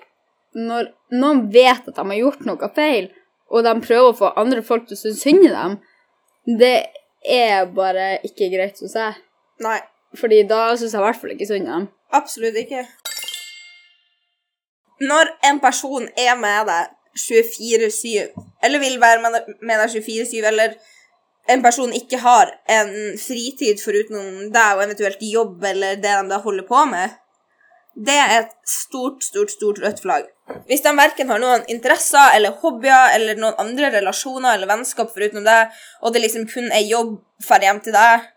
når 0.57 0.89
noen 1.13 1.45
vet 1.53 1.85
at 1.85 1.93
de 1.93 2.07
har 2.09 2.21
gjort 2.23 2.47
noe 2.47 2.71
feil, 2.73 3.11
og 3.53 3.67
de 3.67 3.75
prøver 3.83 4.09
å 4.09 4.17
få 4.17 4.33
andre 4.39 4.63
folk 4.65 4.87
til 4.87 4.97
å 4.97 5.03
synes 5.03 5.21
synd 5.21 5.45
i 5.45 5.53
dem, 5.53 5.77
det 6.57 6.75
er 7.29 7.65
bare 7.75 8.17
ikke 8.27 8.49
greit, 8.53 8.77
syns 8.79 8.95
jeg. 8.95 9.13
Nei, 9.63 9.79
Fordi 10.15 10.43
da 10.47 10.61
syns 10.77 10.93
jeg 10.93 11.01
i 11.01 11.05
hvert 11.05 11.19
fall 11.21 11.33
ikke 11.33 11.47
synd 11.49 11.67
i 11.67 11.71
dem. 11.71 11.87
absolutt 12.15 12.55
ikke. 12.55 12.85
Når 15.01 15.33
en 15.49 15.59
person 15.61 16.07
er 16.17 16.37
med 16.39 16.69
deg 16.69 16.93
24-7, 17.17 18.31
eller 18.63 18.79
vil 18.79 19.01
være 19.01 19.21
med 19.21 19.81
deg 19.81 19.97
24-7, 19.97 20.45
eller 20.47 20.77
en 21.49 21.61
person 21.63 21.93
ikke 21.93 22.17
har 22.17 22.51
en 22.69 22.89
fritid 23.19 23.79
foruten 23.83 24.49
deg 24.53 24.77
og 24.77 24.83
eventuelt 24.83 25.21
jobb 25.21 25.63
eller 25.69 25.99
det 26.01 26.15
de 26.17 26.29
da 26.31 26.39
holder 26.43 26.65
på 26.67 26.85
med, 26.89 27.13
det 27.97 28.13
er 28.13 28.33
et 28.35 28.51
stort, 28.69 29.23
stort, 29.25 29.51
stort 29.51 29.79
rødt 29.81 30.01
flagg. 30.03 30.27
Hvis 30.69 30.83
de 30.85 30.93
verken 30.95 31.31
har 31.33 31.41
noen 31.41 31.65
interesser 31.71 32.35
eller 32.37 32.55
hobbyer 32.61 33.15
eller 33.15 33.39
noen 33.41 33.57
andre 33.61 33.89
relasjoner 33.97 34.53
eller 34.53 34.69
vennskap 34.69 35.09
foruten 35.13 35.47
det, 35.47 35.59
og 36.01 36.13
det 36.13 36.21
liksom 36.23 36.45
kun 36.51 36.69
er 36.69 36.85
jobb 36.85 37.17
for 37.43 37.63
hjem 37.63 37.81
til 37.83 37.97
deg, 37.97 38.29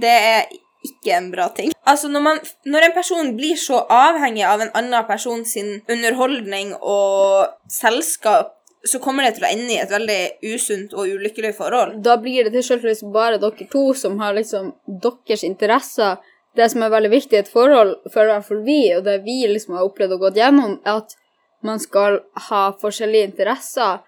det 0.00 0.14
er 0.32 0.46
ikke 0.84 1.14
en 1.18 1.30
bra 1.32 1.50
ting. 1.56 1.72
Altså, 1.84 2.08
når, 2.08 2.24
man, 2.24 2.40
når 2.68 2.88
en 2.88 2.96
person 2.96 3.30
blir 3.36 3.60
så 3.60 3.84
avhengig 3.92 4.44
av 4.48 4.64
en 4.64 4.72
annen 4.76 5.06
person 5.08 5.44
sin 5.48 5.78
underholdning 5.84 6.74
og 6.80 7.52
selskap, 7.72 8.54
så 8.84 9.00
kommer 9.00 9.24
det 9.24 9.38
til 9.38 9.46
å 9.46 9.50
ende 9.52 9.72
i 9.72 9.80
et 9.80 9.92
veldig 9.92 10.20
usunt 10.52 10.92
og 10.92 11.08
ulykkelig 11.08 11.54
forhold. 11.56 11.96
Da 12.04 12.18
blir 12.20 12.44
det 12.44 12.52
til 12.56 12.66
slutt 12.66 13.04
bare 13.14 13.40
dere 13.40 13.68
to 13.72 13.84
som 13.96 14.18
har 14.20 14.36
liksom 14.36 14.74
deres 15.04 15.44
interesser. 15.44 16.20
Det 16.54 16.68
som 16.70 16.84
er 16.86 16.92
veldig 16.92 17.10
viktig 17.10 17.36
i 17.36 17.42
et 17.42 17.50
forhold, 17.50 17.96
for 18.12 18.24
i 18.24 18.30
hvert 18.30 18.46
fall 18.46 18.62
vi, 18.66 18.80
og 18.94 19.04
det 19.08 19.20
vi 19.24 19.40
liksom 19.50 19.74
har 19.74 19.86
opplevd 19.88 20.16
og 20.16 20.26
gått 20.28 20.38
gjennom, 20.38 20.76
er 20.86 21.00
at 21.02 21.16
man 21.64 21.80
skal 21.82 22.20
ha 22.48 22.64
forskjellige 22.80 23.30
interesser 23.32 24.02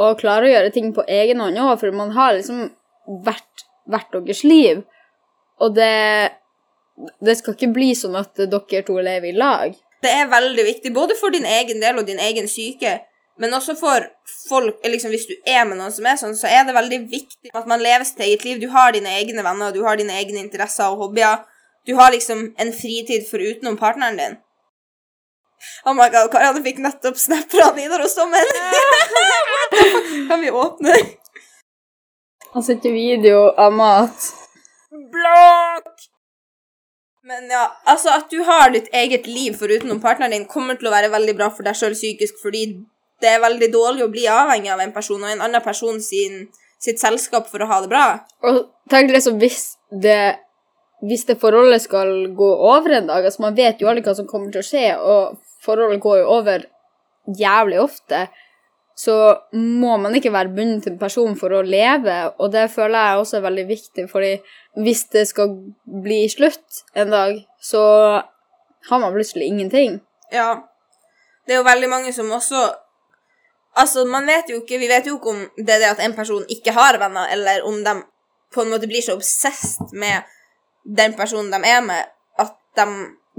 og 0.00 0.18
klare 0.20 0.46
å 0.46 0.52
gjøre 0.52 0.72
ting 0.74 0.90
på 0.94 1.04
egen 1.08 1.40
hånd 1.40 1.58
òg, 1.60 1.76
for 1.80 1.96
man 1.96 2.12
har 2.16 2.34
liksom 2.36 2.66
hvert, 3.24 3.64
hvert 3.90 4.18
deres 4.18 4.42
liv. 4.44 4.82
Og 5.60 5.74
det, 5.76 6.32
det 7.24 7.36
skal 7.38 7.56
ikke 7.56 7.72
bli 7.74 7.92
sånn 7.96 8.18
at 8.20 8.36
dere 8.40 8.82
to 8.86 8.98
lever 9.00 9.32
i 9.32 9.36
lag. 9.36 9.76
Det 10.00 10.12
er 10.16 10.32
veldig 10.32 10.64
viktig, 10.64 10.92
både 10.96 11.16
for 11.18 11.32
din 11.32 11.48
egen 11.48 11.80
del 11.82 12.00
og 12.00 12.08
din 12.08 12.20
egen 12.22 12.48
syke, 12.48 12.98
men 13.40 13.54
også 13.56 13.72
for 13.78 14.04
folk 14.50 14.82
liksom 14.84 15.12
Hvis 15.14 15.28
du 15.30 15.32
er 15.48 15.64
med 15.64 15.78
noen 15.78 15.92
som 15.94 16.04
er 16.04 16.18
sånn, 16.20 16.34
så 16.36 16.48
er 16.50 16.66
det 16.68 16.76
veldig 16.76 16.98
viktig 17.08 17.52
at 17.56 17.68
man 17.70 17.80
lever 17.80 18.04
sitt 18.04 18.20
eget 18.20 18.44
liv. 18.44 18.58
Du 18.60 18.68
har 18.72 18.92
dine 18.92 19.14
egne 19.16 19.44
venner, 19.46 19.72
du 19.72 19.80
har 19.86 19.96
dine 19.96 20.12
egne 20.20 20.42
interesser 20.42 20.92
og 20.92 21.06
hobbyer. 21.06 21.46
Du 21.86 21.94
har 21.94 22.12
liksom 22.12 22.54
en 22.56 22.72
fritid 22.72 23.28
forutenom 23.30 23.76
partneren 23.76 24.16
din. 24.16 24.36
Oh 25.84 25.94
my 25.94 26.08
god, 26.12 26.30
Karianne 26.32 26.62
fikk 26.64 26.78
nettopp 26.80 27.18
snap 27.20 27.50
fra 27.52 27.70
Nidar 27.76 28.04
og 28.04 28.10
Sommer. 28.12 28.52
kan 30.28 30.40
vi 30.40 30.50
åpne? 30.50 30.94
Han 32.52 32.64
sendte 32.64 32.92
video 32.92 33.50
av 33.56 33.72
mat. 33.76 34.30
Blokk! 34.90 36.08
Men 37.30 37.50
ja, 37.52 37.66
altså 37.84 38.14
at 38.16 38.30
du 38.32 38.40
har 38.48 38.72
ditt 38.74 38.88
eget 38.96 39.28
liv 39.28 39.54
forutenom 39.60 40.00
partneren 40.02 40.32
din, 40.34 40.48
kommer 40.48 40.78
til 40.80 40.88
å 40.88 40.94
være 40.94 41.12
veldig 41.12 41.36
bra 41.38 41.50
for 41.52 41.68
deg 41.68 41.76
sjøl 41.78 41.94
psykisk, 41.94 42.40
fordi 42.42 42.64
det 43.20 43.34
er 43.34 43.42
veldig 43.44 43.68
dårlig 43.72 44.06
å 44.06 44.12
bli 44.12 44.24
avhengig 44.32 44.72
av 44.72 44.80
en 44.80 44.94
person 44.94 45.20
og 45.20 45.28
en 45.30 45.44
annen 45.44 45.62
person 45.62 46.00
sin, 46.02 46.46
sitt 46.80 47.02
selskap 47.02 47.50
for 47.52 47.62
å 47.62 47.68
ha 47.70 47.82
det 47.84 47.92
bra. 47.92 48.04
Og 48.48 48.62
tenk 48.90 49.12
liksom 49.12 49.36
hvis 49.42 49.74
det 49.92 50.40
hvis 51.06 51.24
det 51.28 51.38
forholdet 51.40 51.82
skal 51.82 52.10
gå 52.36 52.50
over 52.54 52.98
en 52.98 53.08
dag 53.08 53.24
altså 53.24 53.42
Man 53.46 53.56
vet 53.56 53.80
jo 53.80 53.88
aldri 53.88 54.04
hva 54.04 54.14
som 54.16 54.28
kommer 54.28 54.52
til 54.52 54.60
å 54.60 54.66
skje, 54.66 54.86
og 54.98 55.38
forholdet 55.64 56.02
går 56.02 56.20
jo 56.22 56.30
over 56.36 56.66
jævlig 57.38 57.80
ofte. 57.80 58.26
Så 59.00 59.14
må 59.56 59.96
man 59.96 60.14
ikke 60.16 60.32
være 60.32 60.52
bundet 60.52 60.84
til 60.84 60.92
en 60.92 61.00
person 61.00 61.36
for 61.40 61.54
å 61.56 61.62
leve, 61.64 62.16
og 62.36 62.52
det 62.52 62.66
føler 62.72 62.98
jeg 62.98 63.22
også 63.22 63.38
er 63.38 63.46
veldig 63.46 63.64
viktig, 63.70 64.04
fordi 64.10 64.34
hvis 64.84 65.06
det 65.14 65.22
skal 65.30 65.54
bli 66.04 66.26
slutt 66.28 66.82
en 66.98 67.14
dag, 67.14 67.38
så 67.64 67.84
har 68.90 69.00
man 69.00 69.14
plutselig 69.14 69.48
ingenting. 69.48 70.00
Ja. 70.32 70.66
Det 71.46 71.56
er 71.56 71.62
jo 71.62 71.68
veldig 71.70 71.88
mange 71.90 72.12
som 72.14 72.30
også 72.30 72.68
Altså, 73.78 74.02
man 74.04 74.26
vet 74.26 74.48
jo 74.50 74.56
ikke 74.60 74.80
Vi 74.82 74.88
vet 74.90 75.06
jo 75.06 75.14
ikke 75.16 75.30
om 75.30 75.42
det 75.56 75.76
er 75.76 75.78
det 75.78 75.90
at 75.92 76.00
en 76.02 76.14
person 76.14 76.42
ikke 76.50 76.74
har 76.74 76.98
venner, 76.98 77.30
eller 77.30 77.62
om 77.66 77.78
de 77.84 77.94
på 78.50 78.64
en 78.64 78.72
måte 78.72 78.88
blir 78.90 79.02
så 79.02 79.14
obsessed 79.14 79.94
med 79.94 80.26
den 80.84 81.16
personen 81.18 81.50
de 81.52 81.60
er 81.68 81.80
med, 81.84 82.12
at 82.40 82.54
de 82.78 82.86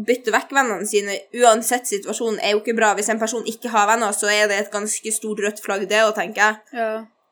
bytter 0.08 0.34
vekk 0.36 0.54
vennene 0.56 0.88
sine. 0.88 1.18
Uansett 1.42 1.90
situasjonen 1.90 2.40
er 2.42 2.56
jo 2.56 2.62
ikke 2.62 2.78
bra. 2.78 2.94
Hvis 2.98 3.12
en 3.14 3.22
person 3.22 3.46
ikke 3.50 3.72
har 3.74 3.90
venner, 3.90 4.14
så 4.16 4.30
er 4.32 4.48
det 4.50 4.60
et 4.60 4.74
ganske 4.74 5.14
stort 5.14 5.42
rødt 5.44 5.62
flagg, 5.64 5.88
det 5.90 6.02
òg, 6.06 6.14
tenker 6.18 6.44
jeg. 6.46 6.80
Ja. 6.80 6.92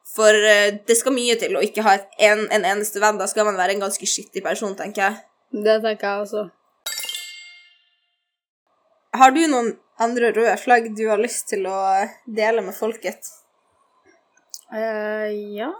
For 0.09 0.33
eh, 0.33 0.79
det 0.87 0.97
skal 0.97 1.13
mye 1.13 1.35
til 1.39 1.57
å 1.57 1.63
ikke 1.65 1.85
ha 1.85 1.97
en, 2.29 2.47
en 2.49 2.65
eneste 2.65 3.01
venn. 3.01 3.19
Da 3.21 3.27
skal 3.29 3.45
man 3.47 3.59
være 3.59 3.77
en 3.77 3.85
ganske 3.85 4.09
skittig 4.09 4.43
person, 4.45 4.73
tenker 4.77 5.05
jeg. 5.05 5.19
Det 5.65 5.77
tenker 5.85 6.07
jeg 6.07 6.25
også. 6.25 6.47
Har 9.19 9.33
du 9.33 9.41
noen 9.49 9.73
andre 10.01 10.31
røde 10.35 10.55
flagg 10.61 10.91
du 10.97 11.07
har 11.09 11.21
lyst 11.21 11.49
til 11.51 11.65
å 11.69 11.77
dele 12.25 12.63
med 12.65 12.77
folket? 12.77 13.31
Eh, 14.73 15.33
ja. 15.57 15.71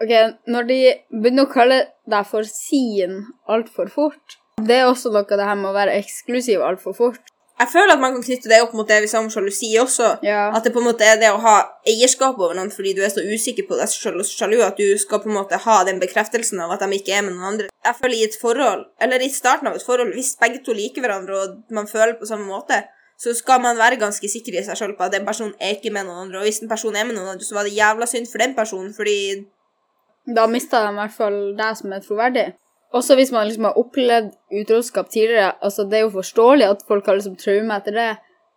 Ok, 0.00 0.12
når 0.48 0.68
de 0.68 0.78
begynner 1.12 1.44
å 1.44 1.52
kalle 1.52 1.80
deg 2.08 2.28
for 2.28 2.46
sin 2.48 3.18
altfor 3.50 3.90
fort, 3.92 4.38
det 4.60 4.78
er 4.80 4.88
også 4.88 5.12
noe 5.12 5.28
det 5.28 5.44
her 5.44 5.58
med 5.58 5.70
å 5.70 5.76
være 5.76 5.98
eksklusiv 6.00 6.64
altfor 6.64 6.96
fort. 6.96 7.28
Jeg 7.60 7.68
føler 7.68 7.92
at 7.92 8.00
man 8.00 8.14
kan 8.14 8.22
knytte 8.24 8.48
det 8.48 8.62
opp 8.64 8.72
mot 8.72 8.88
det 8.88 9.02
vi 9.04 9.08
sa 9.10 9.20
om 9.20 9.26
sjalusi 9.28 9.68
også. 9.76 10.14
Ja. 10.24 10.46
At 10.56 10.64
det 10.64 10.72
på 10.72 10.80
en 10.80 10.86
måte 10.88 11.04
er 11.04 11.18
det 11.20 11.28
å 11.28 11.42
ha 11.42 11.56
eierskap 11.84 12.38
over 12.40 12.56
noen 12.56 12.70
fordi 12.72 12.94
du 12.96 13.02
er 13.04 13.12
så 13.12 13.20
usikker 13.20 13.66
på 13.68 13.76
deg 13.76 13.90
selv 13.92 14.22
og 14.22 14.28
sjalu 14.28 14.62
at 14.64 14.80
du 14.80 14.96
skal 15.00 15.20
på 15.20 15.28
en 15.28 15.36
måte 15.36 15.58
ha 15.60 15.74
den 15.84 16.00
bekreftelsen 16.00 16.62
av 16.64 16.72
at 16.72 16.80
de 16.80 16.96
ikke 16.96 17.18
er 17.18 17.26
med 17.26 17.36
noen 17.36 17.50
andre. 17.50 17.68
Jeg 17.84 17.98
føler 17.98 18.16
i 18.16 18.24
et 18.30 18.40
forhold, 18.40 18.86
eller 19.04 19.20
i 19.20 19.28
starten 19.34 19.68
av 19.68 19.76
et 19.76 19.84
forhold, 19.84 20.14
hvis 20.16 20.32
begge 20.40 20.64
to 20.64 20.72
liker 20.76 21.04
hverandre 21.04 21.36
og 21.36 21.76
man 21.76 21.90
føler 21.90 22.16
på 22.16 22.30
samme 22.30 22.48
måte, 22.48 22.80
så 23.20 23.36
skal 23.36 23.60
man 23.60 23.76
være 23.76 24.00
ganske 24.00 24.32
sikker 24.32 24.56
i 24.56 24.64
seg 24.64 24.80
selv 24.80 24.96
på 24.96 25.04
at 25.04 25.12
den 25.12 25.28
personen 25.28 25.52
er 25.60 25.76
ikke 25.76 25.92
med 25.92 26.08
noen 26.08 26.24
andre. 26.24 26.40
Og 26.40 26.48
hvis 26.48 26.62
en 26.64 26.72
person 26.72 26.96
er 26.96 27.04
med 27.04 27.18
noen 27.18 27.34
andre, 27.34 27.44
så 27.44 27.58
var 27.58 27.68
det 27.68 27.76
jævla 27.76 28.08
synd 28.08 28.30
for 28.32 28.40
den 28.40 28.56
personen, 28.56 28.94
fordi 28.96 29.18
Da 30.36 30.46
mista 30.50 30.84
de 30.84 30.94
i 30.94 30.98
hvert 31.00 31.16
fall 31.16 31.38
deg 31.58 31.78
som 31.78 31.92
er 31.94 32.02
troverdig. 32.04 32.46
Også 32.96 33.14
hvis 33.14 33.30
man 33.30 33.46
liksom 33.46 33.68
har 33.68 33.78
opplevd 33.78 34.32
utroskap 34.60 35.10
tidligere. 35.10 35.52
altså 35.62 35.84
Det 35.84 35.98
er 35.98 36.04
jo 36.06 36.16
forståelig 36.18 36.66
at 36.66 36.82
folk 36.88 37.06
har 37.06 37.18
liksom 37.18 37.36
traume 37.38 37.76
etter 37.76 37.94
det, 37.94 38.10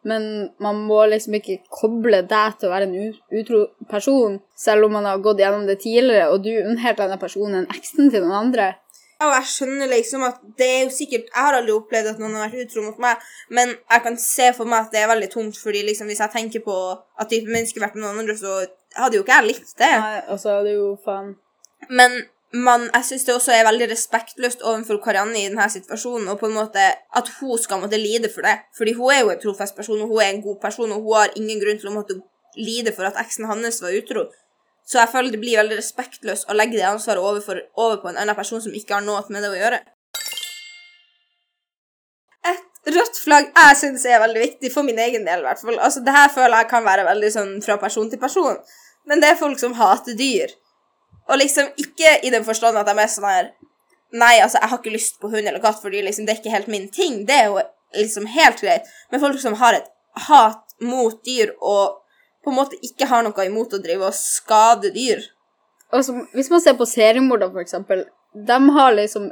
men 0.10 0.50
man 0.60 0.80
må 0.88 1.06
liksom 1.06 1.38
ikke 1.38 1.60
koble 1.72 2.24
deg 2.28 2.58
til 2.60 2.70
å 2.70 2.74
være 2.74 2.88
en 2.90 3.12
utro 3.40 3.66
person, 3.90 4.40
selv 4.58 4.88
om 4.88 4.98
man 4.98 5.06
har 5.08 5.22
gått 5.24 5.44
gjennom 5.44 5.68
det 5.70 5.80
tidligere, 5.84 6.32
og 6.34 6.44
du 6.44 6.52
unnhelt 6.56 7.00
denne 7.00 7.20
personen 7.22 7.62
en 7.62 7.76
eksen 7.76 8.10
til 8.12 8.26
noen 8.26 8.40
andre. 8.48 8.74
Ja, 9.22 9.30
og 9.30 9.36
jeg 9.38 9.52
skjønner 9.54 9.88
liksom 9.88 10.26
at 10.28 10.42
det 10.60 10.66
er 10.68 10.80
jo 10.82 10.90
sikkert 10.92 11.30
Jeg 11.30 11.46
har 11.46 11.56
aldri 11.56 11.72
opplevd 11.78 12.10
at 12.10 12.18
noen 12.20 12.34
har 12.36 12.50
vært 12.50 12.66
utro 12.66 12.82
mot 12.90 12.98
meg, 13.00 13.22
men 13.56 13.72
jeg 13.78 14.04
kan 14.04 14.18
se 14.20 14.50
for 14.58 14.68
meg 14.68 14.88
at 14.88 14.96
det 14.96 15.04
er 15.04 15.12
veldig 15.14 15.30
tungt, 15.32 15.62
fordi 15.62 15.86
liksom 15.88 16.10
hvis 16.12 16.24
jeg 16.26 16.34
tenker 16.34 16.66
på 16.66 16.76
at 16.92 17.30
type 17.32 17.48
har 17.48 17.86
vært 17.86 17.96
med 17.96 18.04
noen 18.04 18.26
andre, 18.26 18.36
så 18.36 18.64
hadde 18.98 19.18
jo 19.18 19.24
ikke 19.24 19.38
jeg 19.40 19.50
likt 19.54 19.78
det. 19.80 19.94
Nei, 19.94 20.20
altså, 20.28 20.60
det 20.66 20.74
er 20.74 20.82
jo 20.82 20.92
faen 21.06 21.36
Men 21.90 22.22
man, 22.54 22.86
jeg 22.94 23.08
syns 23.08 23.26
det 23.26 23.34
også 23.34 23.54
er 23.56 23.66
veldig 23.66 23.88
respektløst 23.90 24.62
overfor 24.62 25.00
Karianne 25.04 25.40
i 25.40 25.48
denne 25.48 25.66
situasjonen, 25.74 26.30
og 26.30 26.40
på 26.40 26.50
en 26.50 26.58
måte 26.58 26.84
at 27.18 27.32
hun 27.40 27.58
skal 27.62 27.82
måtte 27.82 27.98
lide 27.98 28.30
for 28.34 28.46
det. 28.46 28.60
Fordi 28.78 28.94
hun 29.00 29.14
er 29.14 29.24
jo 29.24 29.34
en 29.34 29.42
trofast 29.42 29.76
person, 29.76 30.02
og 30.02 30.14
hun 30.14 30.22
er 30.22 30.30
en 30.34 30.44
god 30.46 30.60
person, 30.62 30.92
og 30.92 31.02
hun 31.02 31.18
har 31.18 31.34
ingen 31.40 31.62
grunn 31.64 31.82
til 31.82 31.90
å 31.90 31.96
måtte 31.96 32.20
lide 32.60 32.94
for 32.94 33.10
at 33.10 33.18
eksen 33.22 33.50
hans 33.50 33.82
var 33.82 33.98
utro. 33.98 34.28
Så 34.86 35.00
jeg 35.00 35.10
føler 35.14 35.32
det 35.32 35.40
blir 35.42 35.58
veldig 35.62 35.80
respektløst 35.80 36.50
å 36.50 36.56
legge 36.58 36.78
det 36.78 36.86
ansvaret 36.86 37.24
over, 37.24 37.42
for, 37.42 37.60
over 37.80 38.02
på 38.04 38.12
en 38.12 38.20
annen 38.20 38.38
person 38.38 38.62
som 38.62 38.76
ikke 38.76 38.98
har 38.98 39.06
noe 39.06 39.24
med 39.32 39.46
det 39.46 39.52
å 39.54 39.60
gjøre. 39.60 39.80
Et 42.52 42.92
rødt 42.94 43.20
flagg 43.24 43.48
jeg 43.48 43.78
syns 43.80 44.06
er 44.06 44.22
veldig 44.22 44.42
viktig, 44.44 44.72
for 44.74 44.86
min 44.86 45.00
egen 45.00 45.24
del 45.26 45.42
i 45.42 45.48
hvert 45.48 45.62
fall. 45.62 45.80
Altså, 45.80 46.04
det 46.04 46.14
her 46.14 46.30
føler 46.34 46.60
jeg 46.60 46.72
kan 46.74 46.86
være 46.86 47.08
veldig 47.08 47.32
sånn 47.32 47.54
fra 47.64 47.80
person 47.82 48.12
til 48.12 48.22
person. 48.22 48.60
men 49.08 49.20
det 49.20 49.34
er 49.34 49.40
folk 49.40 49.60
som 49.60 49.74
hater 49.76 50.16
dyr. 50.16 50.52
Og 51.32 51.40
liksom 51.40 51.70
ikke 51.80 52.18
i 52.28 52.32
den 52.34 52.46
forstand 52.48 52.78
at 52.80 52.90
de 52.90 52.96
er 53.00 53.12
sånn 53.12 53.30
her 53.30 53.52
Nei, 54.14 54.36
altså, 54.44 54.60
jeg 54.62 54.70
har 54.70 54.78
ikke 54.78 54.92
lyst 54.94 55.16
på 55.18 55.30
hund 55.32 55.48
eller 55.50 55.62
katt, 55.62 55.80
fordi 55.82 56.04
liksom, 56.06 56.28
det 56.28 56.36
er 56.36 56.42
ikke 56.44 56.52
helt 56.54 56.68
min 56.70 56.84
ting. 56.94 57.24
Det 57.26 57.34
er 57.34 57.48
jo 57.50 57.56
liksom 57.98 58.28
helt 58.30 58.60
greit. 58.62 58.86
Men 59.10 59.24
folk 59.24 59.40
som 59.42 59.56
har 59.58 59.74
et 59.74 59.88
hat 60.28 60.76
mot 60.86 61.16
dyr, 61.26 61.56
og 61.58 61.96
på 62.46 62.52
en 62.52 62.60
måte 62.60 62.78
ikke 62.86 63.08
har 63.10 63.26
noe 63.26 63.48
imot 63.48 63.74
å 63.74 63.80
drive 63.82 64.12
og 64.12 64.14
skade 64.14 64.92
dyr 64.94 65.24
Altså, 65.94 66.14
hvis 66.34 66.50
man 66.50 66.62
ser 66.62 66.74
på 66.78 66.88
seriemorder, 66.90 67.52
for 67.54 67.62
eksempel, 67.62 68.00
de 68.34 68.56
har 68.78 68.96
liksom 68.98 69.28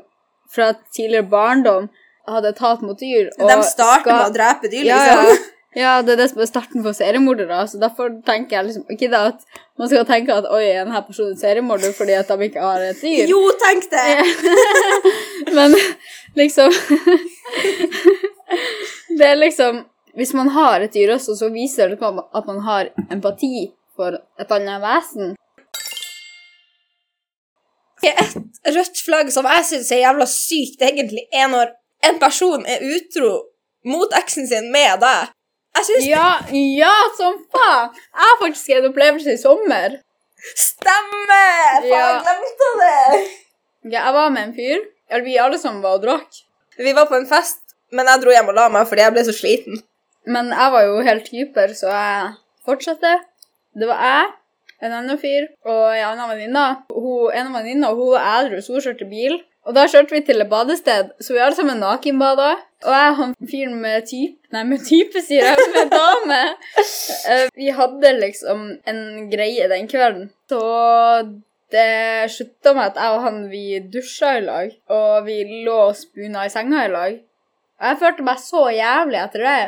fra 0.53 0.67
tidligere 0.93 1.25
barndom 1.31 1.87
hatt 2.29 2.45
et 2.45 2.61
hat 2.61 2.83
mot 2.85 2.99
dyr. 2.99 3.31
De 3.39 3.55
starter 3.65 4.11
med 4.11 4.27
å 4.27 4.35
drepe 4.35 4.69
dyr, 4.69 4.85
liksom. 4.85 5.23
ja. 5.25 5.39
Ja, 5.39 5.39
det 5.73 5.83
er 5.83 6.17
det 6.19 6.27
som 6.31 6.41
er 6.43 6.49
starten 6.49 6.83
på 6.83 6.91
seriemordere. 6.93 7.61
Så 7.67 7.79
derfor 7.79 8.09
tenker 8.27 8.57
jeg 8.57 8.67
liksom 8.67 8.89
ikke 8.91 9.07
det 9.11 9.21
at 9.29 9.45
man 9.79 9.87
skal 9.87 10.07
tenke 10.09 10.35
at 10.35 10.49
oi, 10.51 10.65
er 10.67 10.83
denne 10.83 11.03
personen 11.07 11.37
seriemorder 11.39 11.93
fordi 11.95 12.17
at 12.17 12.27
de 12.27 12.49
ikke 12.49 12.65
har 12.65 12.83
et 12.89 12.99
dyr. 12.99 13.31
Jo, 13.31 13.39
tenk 13.61 13.87
det! 13.91 14.25
Men 15.57 15.75
liksom 16.35 16.75
Det 19.17 19.27
er 19.27 19.39
liksom 19.39 19.85
Hvis 20.15 20.33
man 20.35 20.49
har 20.51 20.83
et 20.83 20.93
dyr 20.93 21.13
også, 21.15 21.37
så 21.39 21.47
viser 21.49 21.87
det 21.87 21.99
på 21.99 22.09
at 22.11 22.47
man 22.47 22.59
har 22.65 22.89
empati 23.11 23.71
for 23.95 24.17
et 24.39 24.51
annet 24.51 24.81
vesen. 24.83 25.35
Et 28.03 28.75
rødt 28.75 28.99
flagg 29.05 29.31
som 29.31 29.47
jeg 29.47 29.63
syns 29.69 29.91
er 29.91 30.03
jævla 30.03 30.27
sykt, 30.27 30.83
egentlig, 30.83 31.23
er 31.31 31.47
når 31.47 31.71
en 32.09 32.19
person 32.19 32.65
er 32.67 32.83
utro 32.83 33.31
mot 33.87 34.11
eksen 34.19 34.49
sin 34.49 34.67
med 34.73 34.99
deg. 34.99 35.31
Jeg 35.77 35.85
syns 35.87 36.05
Ja, 36.09 36.29
ja, 36.51 36.93
som 37.17 37.37
faen! 37.53 37.91
Jeg 37.95 38.25
har 38.27 38.39
faktisk 38.41 38.69
en 38.75 38.89
opplevelse 38.91 39.33
i 39.33 39.39
sommer. 39.41 39.99
stemmer! 40.57 41.81
Faen, 41.81 41.87
Ja. 41.89 42.07
jeg 42.07 42.23
glemte 42.25 42.71
det! 42.81 43.29
Ja, 43.93 44.05
jeg 44.05 44.13
var 44.13 44.29
med 44.29 44.43
en 44.49 44.53
fyr. 44.55 44.83
Eller 45.09 45.23
vi 45.25 45.37
alle 45.37 45.57
sammen 45.59 45.81
var 45.83 45.97
og 45.99 46.03
drakk. 46.05 46.41
Vi 46.77 46.93
var 46.95 47.05
på 47.09 47.15
en 47.17 47.27
fest, 47.27 47.59
men 47.91 48.05
jeg 48.07 48.21
dro 48.21 48.31
hjem 48.31 48.47
og 48.49 48.55
la 48.55 48.69
meg 48.69 48.87
fordi 48.87 49.01
jeg 49.03 49.13
ble 49.13 49.23
så 49.27 49.33
sliten. 49.35 49.81
Men 50.25 50.51
jeg 50.53 50.71
var 50.71 50.83
jo 50.85 51.01
helt 51.01 51.27
hyper, 51.33 51.73
så 51.75 51.89
jeg 51.91 52.35
fortsatte. 52.65 53.11
Det 53.75 53.87
var 53.89 53.99
jeg, 54.05 54.31
en 54.81 54.93
annen 54.93 55.19
fyr 55.19 55.47
og 55.65 55.95
en 55.95 56.05
annen 56.13 56.29
venninne. 56.29 56.65
En 56.91 57.47
av 57.47 57.57
venninnene 57.59 57.91
hun 57.95 58.11
var 58.13 58.27
edru, 58.41 58.61
så 58.61 58.73
hun 58.77 58.81
kjørte 58.85 59.09
bil. 59.09 59.39
Og 59.67 59.75
da 59.77 59.85
kjørte 59.85 60.15
vi 60.15 60.23
til 60.25 60.41
et 60.41 60.49
badested, 60.49 61.11
så 61.21 61.35
vi 61.35 61.41
alle 61.41 61.55
sammen 61.57 61.81
nakenbada. 61.83 62.55
Og 62.81 62.93
jeg 62.97 63.17
han 63.19 63.33
fyren 63.45 63.75
med 63.81 64.07
type 64.09 64.37
Nei, 64.51 64.63
med 64.67 64.81
type, 64.83 65.21
sier 65.23 65.45
jeg, 65.45 65.67
med 65.75 65.93
dame. 65.93 66.41
Eh, 67.31 67.45
vi 67.53 67.69
hadde 67.69 68.09
liksom 68.17 68.61
en 68.89 69.01
greie 69.29 69.67
den 69.69 69.85
kvelden. 69.87 70.31
Så 70.49 70.61
det 71.71 72.31
slutta 72.33 72.73
med 72.73 72.89
at 72.89 72.97
jeg 72.97 73.15
og 73.15 73.21
han 73.27 73.37
vi 73.51 73.65
dusja 73.93 74.33
i 74.39 74.41
lag, 74.43 74.71
og 74.91 75.27
vi 75.27 75.37
lå 75.67 75.75
og 75.91 75.95
spuna 75.99 76.47
i 76.47 76.51
senga 76.51 76.87
i 76.87 76.91
lag. 76.91 77.19
Og 77.79 77.87
jeg 77.87 77.99
følte 78.01 78.25
meg 78.25 78.41
så 78.41 78.65
jævlig 78.73 79.21
etter 79.21 79.45
det. 79.45 79.61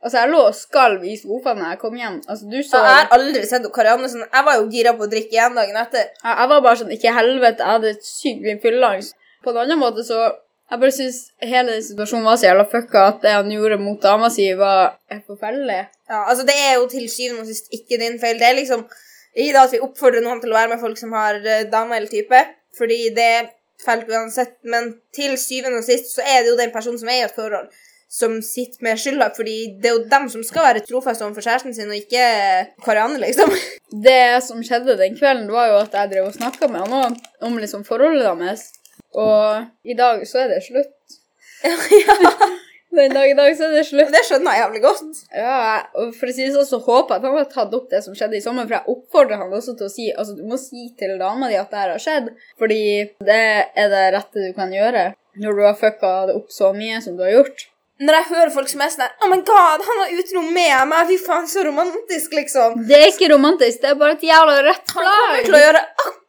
Altså, 0.00 0.16
jeg 0.22 0.30
lå 0.32 0.38
og 0.48 0.56
skalv 0.56 1.02
i 1.04 1.16
sofaen 1.20 1.60
da 1.60 1.74
jeg 1.74 1.80
kom 1.82 1.96
hjem. 1.98 2.20
Altså, 2.24 2.46
du 2.48 2.56
så 2.62 2.70
Så 2.70 2.84
jeg 2.86 2.96
har 2.96 3.10
aldri 3.18 3.42
sett 3.50 3.66
Karianne 3.74 4.08
sånn 4.08 4.22
Jeg 4.24 4.46
var 4.46 4.56
jo 4.56 4.68
gira 4.72 4.94
på 4.96 5.04
å 5.04 5.10
drikke 5.12 5.36
igjen 5.36 5.58
dagen 5.58 5.76
etter. 5.76 6.06
Jeg, 6.14 6.36
jeg 6.38 6.52
var 6.54 6.62
bare 6.64 6.80
sånn 6.80 6.94
Ikke 6.96 7.12
helvete, 7.18 7.66
jeg 7.66 7.76
hadde 7.76 7.92
sykt 8.06 8.46
mye 8.46 8.62
fylleangst. 8.62 9.18
På 9.44 9.52
en 9.52 9.60
annen 9.64 9.80
måte 9.80 10.04
så 10.06 10.20
Jeg 10.70 10.78
bare 10.78 10.94
syns 10.94 11.16
hele 11.42 11.72
den 11.72 11.82
situasjonen 11.82 12.26
var 12.28 12.36
så 12.38 12.46
jævla 12.46 12.64
fucka 12.70 13.00
at 13.10 13.24
det 13.24 13.30
han 13.34 13.48
gjorde 13.50 13.80
mot 13.82 13.98
dama 13.98 14.28
si, 14.30 14.44
var 14.54 14.92
helt 15.10 15.26
forferdelig. 15.26 15.80
Ja, 16.06 16.20
altså 16.30 16.44
Det 16.46 16.54
er 16.54 16.76
jo 16.76 16.84
til 16.92 17.08
syvende 17.10 17.42
og 17.42 17.48
sist 17.48 17.72
ikke 17.74 17.98
din 17.98 18.20
feil. 18.22 18.38
Det 18.38 18.46
er 18.46 18.54
liksom 18.60 18.84
ikke 19.34 19.54
det 19.56 19.64
at 19.64 19.74
vi 19.74 19.80
oppfordrer 19.82 20.22
noen 20.22 20.38
til 20.42 20.52
å 20.54 20.58
være 20.60 20.70
med 20.72 20.82
folk 20.82 20.98
som 20.98 21.12
har 21.18 21.40
uh, 21.42 21.66
dame 21.72 21.98
eller 21.98 22.10
type, 22.10 22.38
fordi 22.78 23.00
det 23.16 23.26
er 23.40 23.50
fælt 23.84 24.10
uansett, 24.10 24.56
men 24.62 24.92
til 25.16 25.36
syvende 25.40 25.80
og 25.80 25.86
sist 25.86 26.14
så 26.14 26.24
er 26.24 26.42
det 26.42 26.52
jo 26.52 26.58
den 26.58 26.74
personen 26.74 27.00
som 27.00 27.10
er 27.10 27.22
i 27.22 27.26
et 27.28 27.36
forhold, 27.36 27.70
som 28.10 28.40
sitter 28.42 28.82
med 28.84 28.98
skylda, 28.98 29.30
fordi 29.36 29.56
det 29.80 29.90
er 29.90 29.94
jo 29.96 30.08
dem 30.10 30.26
som 30.32 30.42
skal 30.46 30.66
være 30.66 30.82
trofast 30.86 31.22
overfor 31.22 31.46
kjæresten 31.46 31.76
sin, 31.76 31.92
og 31.92 32.00
ikke 32.00 32.24
Karianne, 32.84 33.20
liksom. 33.22 33.54
Det 34.06 34.42
som 34.46 34.62
skjedde 34.66 34.98
den 34.98 35.16
kvelden, 35.18 35.48
var 35.54 35.70
jo 35.70 35.78
at 35.84 35.94
jeg 35.94 36.12
drev 36.12 36.28
og 36.28 36.36
snakka 36.36 36.68
med 36.70 36.84
han 36.84 36.98
om, 36.98 37.16
om 37.46 37.58
liksom 37.62 37.86
forholdet 37.86 38.26
deres. 38.26 38.66
Og 39.18 39.88
i 39.88 39.96
dag 39.98 40.22
så 40.28 40.44
er 40.44 40.52
det 40.54 40.64
slutt. 40.66 41.20
ja, 41.64 42.16
Den 42.90 43.12
dag 43.14 43.30
i 43.30 43.34
dag 43.38 43.56
så 43.56 43.68
er 43.68 43.76
det 43.78 43.84
slutt. 43.86 44.10
Det 44.10 44.22
skjønner 44.26 44.56
jeg 44.56 44.64
jævlig 44.64 44.80
godt. 44.82 45.20
Ja, 45.36 45.58
og 45.94 46.14
for 46.18 46.30
å 46.30 46.34
si 46.34 46.42
det 46.42 46.54
sånn, 46.56 46.66
så 46.66 46.80
håper 46.82 47.14
jeg 47.14 47.22
at 47.22 47.28
han 47.28 47.38
har 47.38 47.50
tatt 47.52 47.74
opp 47.78 47.86
det 47.92 48.00
som 48.02 48.16
skjedde 48.18 48.40
i 48.40 48.42
sommer, 48.42 48.66
for 48.66 48.80
jeg 48.80 48.94
oppfordrer 48.94 49.42
han 49.44 49.54
også 49.54 49.76
til 49.78 49.86
å 49.86 49.92
si 49.92 50.08
Altså, 50.10 50.34
du 50.34 50.42
må 50.50 50.58
si 50.58 50.88
til 50.98 51.14
dama 51.20 51.50
di 51.50 51.58
at 51.60 51.70
det 51.70 51.82
her 51.84 51.92
har 51.94 52.02
skjedd, 52.02 52.32
fordi 52.58 52.82
det 53.26 53.42
er 53.78 53.92
det 53.94 54.06
rette 54.16 54.48
du 54.48 54.50
kan 54.56 54.74
gjøre 54.74 55.12
når 55.40 55.54
du 55.54 55.60
har 55.62 55.76
fucka 55.78 56.14
det 56.26 56.34
opp 56.34 56.50
så 56.50 56.72
mye 56.74 56.98
som 57.04 57.14
du 57.14 57.22
har 57.22 57.36
gjort. 57.36 57.68
Når 58.00 58.16
jeg 58.16 58.28
hører 58.30 58.50
folk 58.54 58.70
som 58.72 58.80
er 58.82 58.90
sånn 58.90 59.20
Oh 59.22 59.28
my 59.30 59.38
god, 59.46 59.84
han 59.84 60.00
var 60.00 60.14
utro 60.16 60.42
med 60.42 60.88
meg! 60.90 61.10
Fy 61.12 61.18
faen, 61.20 61.46
så 61.48 61.62
romantisk, 61.66 62.32
liksom. 62.34 62.80
Det 62.88 62.96
er 62.96 63.12
ikke 63.12 63.28
romantisk, 63.34 63.82
det 63.82 63.92
er 63.92 64.00
bare 64.00 64.16
et 64.16 64.24
jævla 64.24 64.56
rødt 64.66 64.96
Han 64.96 65.06
kommer 65.06 65.44
til 65.44 65.58
å 65.58 65.62
gjøre 65.62 65.84
akkurat 65.84 66.19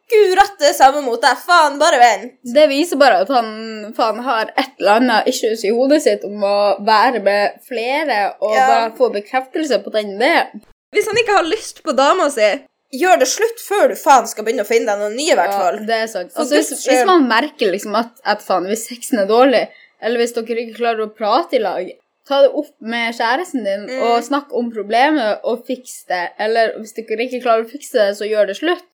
det 0.62 0.72
samme 0.76 1.02
mot 1.04 1.20
deg. 1.22 1.38
Faen, 1.46 1.78
bare 1.80 1.98
vent. 2.00 2.34
Det 2.54 2.66
viser 2.70 2.98
bare 3.00 3.22
at 3.24 3.30
han 3.32 3.92
faen 3.96 4.20
har 4.24 4.50
et 4.56 4.74
eller 4.80 5.00
annet 5.00 5.30
issues 5.30 5.64
i 5.64 5.72
hodet 5.74 6.02
sitt 6.04 6.24
om 6.28 6.42
å 6.44 6.56
være 6.84 7.22
med 7.22 7.58
flere 7.66 8.34
og 8.40 8.54
Ja. 8.54 8.66
bare 8.68 8.92
få 8.98 9.10
bekreftelse 9.12 9.82
på 9.84 9.92
den 9.92 10.16
ideen. 10.16 10.62
Hvis 10.92 11.06
han 11.08 11.16
ikke 11.16 11.36
har 11.38 11.44
lyst 11.48 11.82
på 11.82 11.94
dama 11.96 12.28
si, 12.30 12.50
gjør 12.92 13.18
det 13.22 13.28
slutt 13.28 13.60
før 13.64 13.88
du 13.88 13.94
faen 13.96 14.26
skal 14.28 14.44
begynne 14.44 14.62
å 14.66 14.68
finne 14.68 14.86
deg 14.92 14.98
noen 15.00 15.16
nye, 15.16 15.32
i 15.32 15.38
hvert 15.38 15.54
fall. 15.56 15.78
Ja, 15.80 15.86
det 15.88 15.96
er 16.02 16.06
sant. 16.12 16.32
Altså, 16.36 16.54
hvis, 16.58 16.86
hvis 16.86 17.06
man 17.08 17.26
merker 17.28 17.72
liksom 17.72 17.96
at, 17.96 18.12
at 18.24 18.42
faen, 18.44 18.66
hvis 18.68 18.86
sexen 18.90 19.18
er 19.22 19.26
dårlig, 19.26 19.68
eller 20.02 20.18
hvis 20.20 20.34
dere 20.36 20.60
ikke 20.66 20.76
klarer 20.76 21.06
å 21.06 21.14
prate 21.16 21.56
i 21.56 21.62
lag, 21.62 21.88
ta 22.28 22.42
det 22.44 22.52
opp 22.54 22.74
med 22.80 23.14
kjæresten 23.16 23.64
din 23.64 23.86
Mm. 23.88 24.02
og 24.06 24.22
snakk 24.22 24.52
om 24.54 24.68
problemet 24.70 25.40
og 25.44 25.64
fiks 25.66 26.04
det. 26.08 26.30
Eller 26.38 26.76
hvis 26.78 26.92
dere 26.94 27.24
ikke 27.26 27.42
klarer 27.42 27.64
å 27.64 27.70
fikse 27.70 27.92
det, 27.98 28.16
så 28.20 28.28
gjør 28.28 28.46
det 28.46 28.56
slutt. 28.60 28.84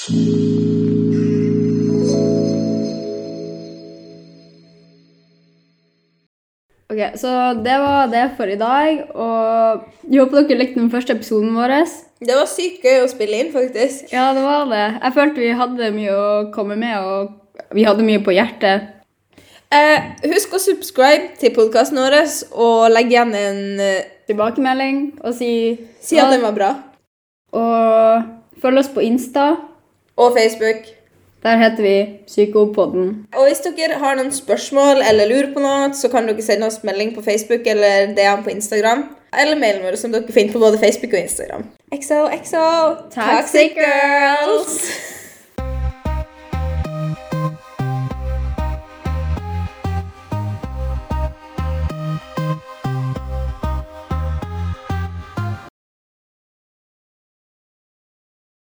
Ok, 0.00 0.08
så 7.20 7.28
det 7.60 7.76
var 7.82 8.08
det 8.08 8.22
for 8.38 8.48
i 8.48 8.56
dag, 8.56 9.02
og 9.12 9.84
jeg 10.08 10.22
håper 10.22 10.48
dere 10.48 10.58
likte 10.62 10.80
den 10.80 10.88
første 10.88 11.12
episoden 11.12 11.52
vår. 11.52 11.74
Det 12.16 12.32
var 12.32 12.48
sykt 12.48 12.80
gøy 12.80 13.04
å 13.04 13.12
spille 13.12 13.42
inn, 13.42 13.52
faktisk. 13.52 14.08
Ja, 14.08 14.30
det 14.32 14.40
var 14.46 14.64
det. 14.72 14.86
Jeg 14.96 15.16
følte 15.18 15.44
vi 15.44 15.52
hadde 15.60 15.92
mye 15.98 16.16
å 16.16 16.32
komme 16.56 16.80
med, 16.80 16.96
og 17.04 17.76
vi 17.76 17.84
hadde 17.84 18.08
mye 18.08 18.24
på 18.24 18.32
hjertet. 18.32 18.88
Eh, 19.68 20.16
husk 20.32 20.56
å 20.56 20.64
subscribe 20.64 21.36
til 21.44 21.52
podkasten 21.54 22.00
vår 22.00 22.22
og 22.56 22.88
legge 22.90 23.18
igjen 23.18 23.36
en 23.36 23.84
eh, 23.84 24.08
Tilbakemelding 24.30 25.20
og 25.20 25.36
si 25.36 25.52
Si 26.00 26.16
at 26.16 26.32
den 26.32 26.40
var 26.40 26.56
bra. 26.56 26.74
Og 27.52 28.62
følg 28.64 28.80
oss 28.80 28.90
på 28.94 29.04
Insta. 29.04 29.69
Og 30.20 30.34
Facebook. 30.36 30.88
Der 31.42 31.56
heter 31.56 31.82
vi 31.82 31.96
Psykopodden. 32.26 33.26
Og 33.36 33.46
hvis 33.46 33.62
dere 33.64 33.96
har 34.02 34.18
noen 34.18 34.32
spørsmål 34.32 35.00
eller 35.08 35.30
lurer 35.30 35.54
på 35.54 35.62
noe, 35.64 35.86
så 35.96 36.10
kan 36.12 36.28
dere 36.28 36.44
sende 36.44 36.68
oss 36.68 36.82
melding 36.84 37.14
på 37.16 37.24
Facebook 37.24 37.64
eller 37.72 38.12
DM 38.18 38.44
på 38.44 38.52
Instagram. 38.52 39.06
Eller 39.40 39.56
mailen 39.56 39.86
vår, 39.86 39.96
som 39.96 40.12
dere 40.12 40.34
finner 40.34 40.52
på 40.52 40.60
både 40.60 40.82
Facebook 40.82 41.14
og 41.16 41.22
Instagram. 41.22 41.64
XOXO 41.96 42.66
Toxic 43.14 43.80
Girls. 43.80 44.76